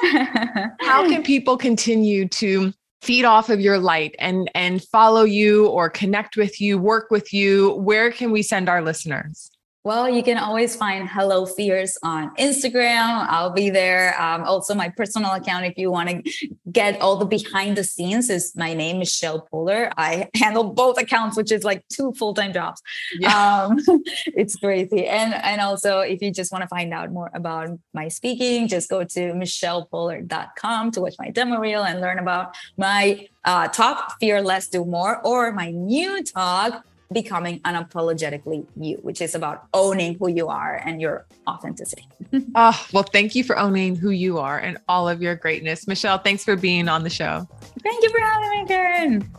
How 0.80 1.08
can 1.08 1.22
people 1.22 1.56
continue 1.56 2.28
to 2.28 2.72
feed 3.02 3.24
off 3.24 3.48
of 3.48 3.60
your 3.60 3.78
light 3.78 4.14
and 4.18 4.50
and 4.54 4.82
follow 4.84 5.22
you 5.22 5.66
or 5.68 5.88
connect 5.88 6.36
with 6.36 6.60
you, 6.60 6.78
work 6.78 7.10
with 7.10 7.32
you? 7.32 7.74
Where 7.74 8.10
can 8.10 8.30
we 8.30 8.42
send 8.42 8.68
our 8.68 8.82
listeners? 8.82 9.50
Well, 9.82 10.10
you 10.10 10.22
can 10.22 10.36
always 10.36 10.76
find 10.76 11.08
Hello 11.08 11.46
Fears 11.46 11.96
on 12.02 12.34
Instagram. 12.36 13.26
I'll 13.30 13.50
be 13.50 13.70
there. 13.70 14.14
Um, 14.20 14.42
also, 14.42 14.74
my 14.74 14.90
personal 14.90 15.32
account, 15.32 15.64
if 15.64 15.78
you 15.78 15.90
want 15.90 16.10
to 16.10 16.50
get 16.70 17.00
all 17.00 17.16
the 17.16 17.24
behind 17.24 17.78
the 17.78 17.84
scenes, 17.84 18.28
is 18.28 18.54
my 18.54 18.74
name, 18.74 18.98
Michelle 18.98 19.48
Poler. 19.50 19.90
I 19.96 20.28
handle 20.34 20.64
both 20.64 21.00
accounts, 21.00 21.34
which 21.34 21.50
is 21.50 21.64
like 21.64 21.82
two 21.88 22.12
full 22.12 22.34
time 22.34 22.52
jobs. 22.52 22.82
Yeah. 23.18 23.64
Um, 23.64 23.78
it's 24.26 24.54
crazy. 24.56 25.06
And 25.06 25.32
and 25.32 25.62
also, 25.62 26.00
if 26.00 26.20
you 26.20 26.30
just 26.30 26.52
want 26.52 26.60
to 26.60 26.68
find 26.68 26.92
out 26.92 27.10
more 27.10 27.30
about 27.32 27.70
my 27.94 28.08
speaking, 28.08 28.68
just 28.68 28.90
go 28.90 29.02
to 29.02 29.32
michellepoler.com 29.32 30.90
to 30.90 31.00
watch 31.00 31.14
my 31.18 31.30
demo 31.30 31.58
reel 31.58 31.84
and 31.84 32.02
learn 32.02 32.18
about 32.18 32.54
my 32.76 33.26
uh, 33.46 33.68
talk, 33.68 34.18
Fear 34.20 34.42
Less, 34.42 34.68
Do 34.68 34.84
More, 34.84 35.24
or 35.26 35.52
my 35.52 35.70
new 35.70 36.22
talk, 36.22 36.84
becoming 37.12 37.60
unapologetically 37.60 38.66
you, 38.76 38.98
which 39.02 39.20
is 39.20 39.34
about 39.34 39.66
owning 39.74 40.16
who 40.18 40.28
you 40.28 40.48
are 40.48 40.80
and 40.84 41.00
your 41.00 41.26
authenticity. 41.48 42.06
oh, 42.54 42.86
well, 42.92 43.02
thank 43.02 43.34
you 43.34 43.44
for 43.44 43.58
owning 43.58 43.96
who 43.96 44.10
you 44.10 44.38
are 44.38 44.58
and 44.58 44.78
all 44.88 45.08
of 45.08 45.20
your 45.20 45.34
greatness. 45.34 45.86
Michelle, 45.86 46.18
thanks 46.18 46.44
for 46.44 46.56
being 46.56 46.88
on 46.88 47.02
the 47.02 47.10
show. 47.10 47.48
Thank 47.82 48.02
you 48.02 48.10
for 48.10 48.20
having 48.20 48.50
me, 48.50 48.66
Karen. 48.66 49.30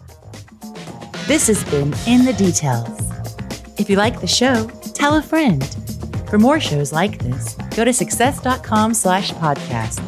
This 1.27 1.47
has 1.47 1.63
been 1.65 1.93
In 2.07 2.25
the 2.25 2.33
Details. 2.37 2.99
If 3.79 3.89
you 3.89 3.95
like 3.95 4.19
the 4.19 4.27
show, 4.27 4.67
tell 4.93 5.15
a 5.15 5.21
friend. 5.21 5.63
For 6.29 6.37
more 6.37 6.59
shows 6.59 6.91
like 6.93 7.19
this, 7.19 7.55
go 7.75 7.83
to 7.83 7.93
success.com 7.93 8.93
slash 8.93 9.31
podcast 9.33 9.99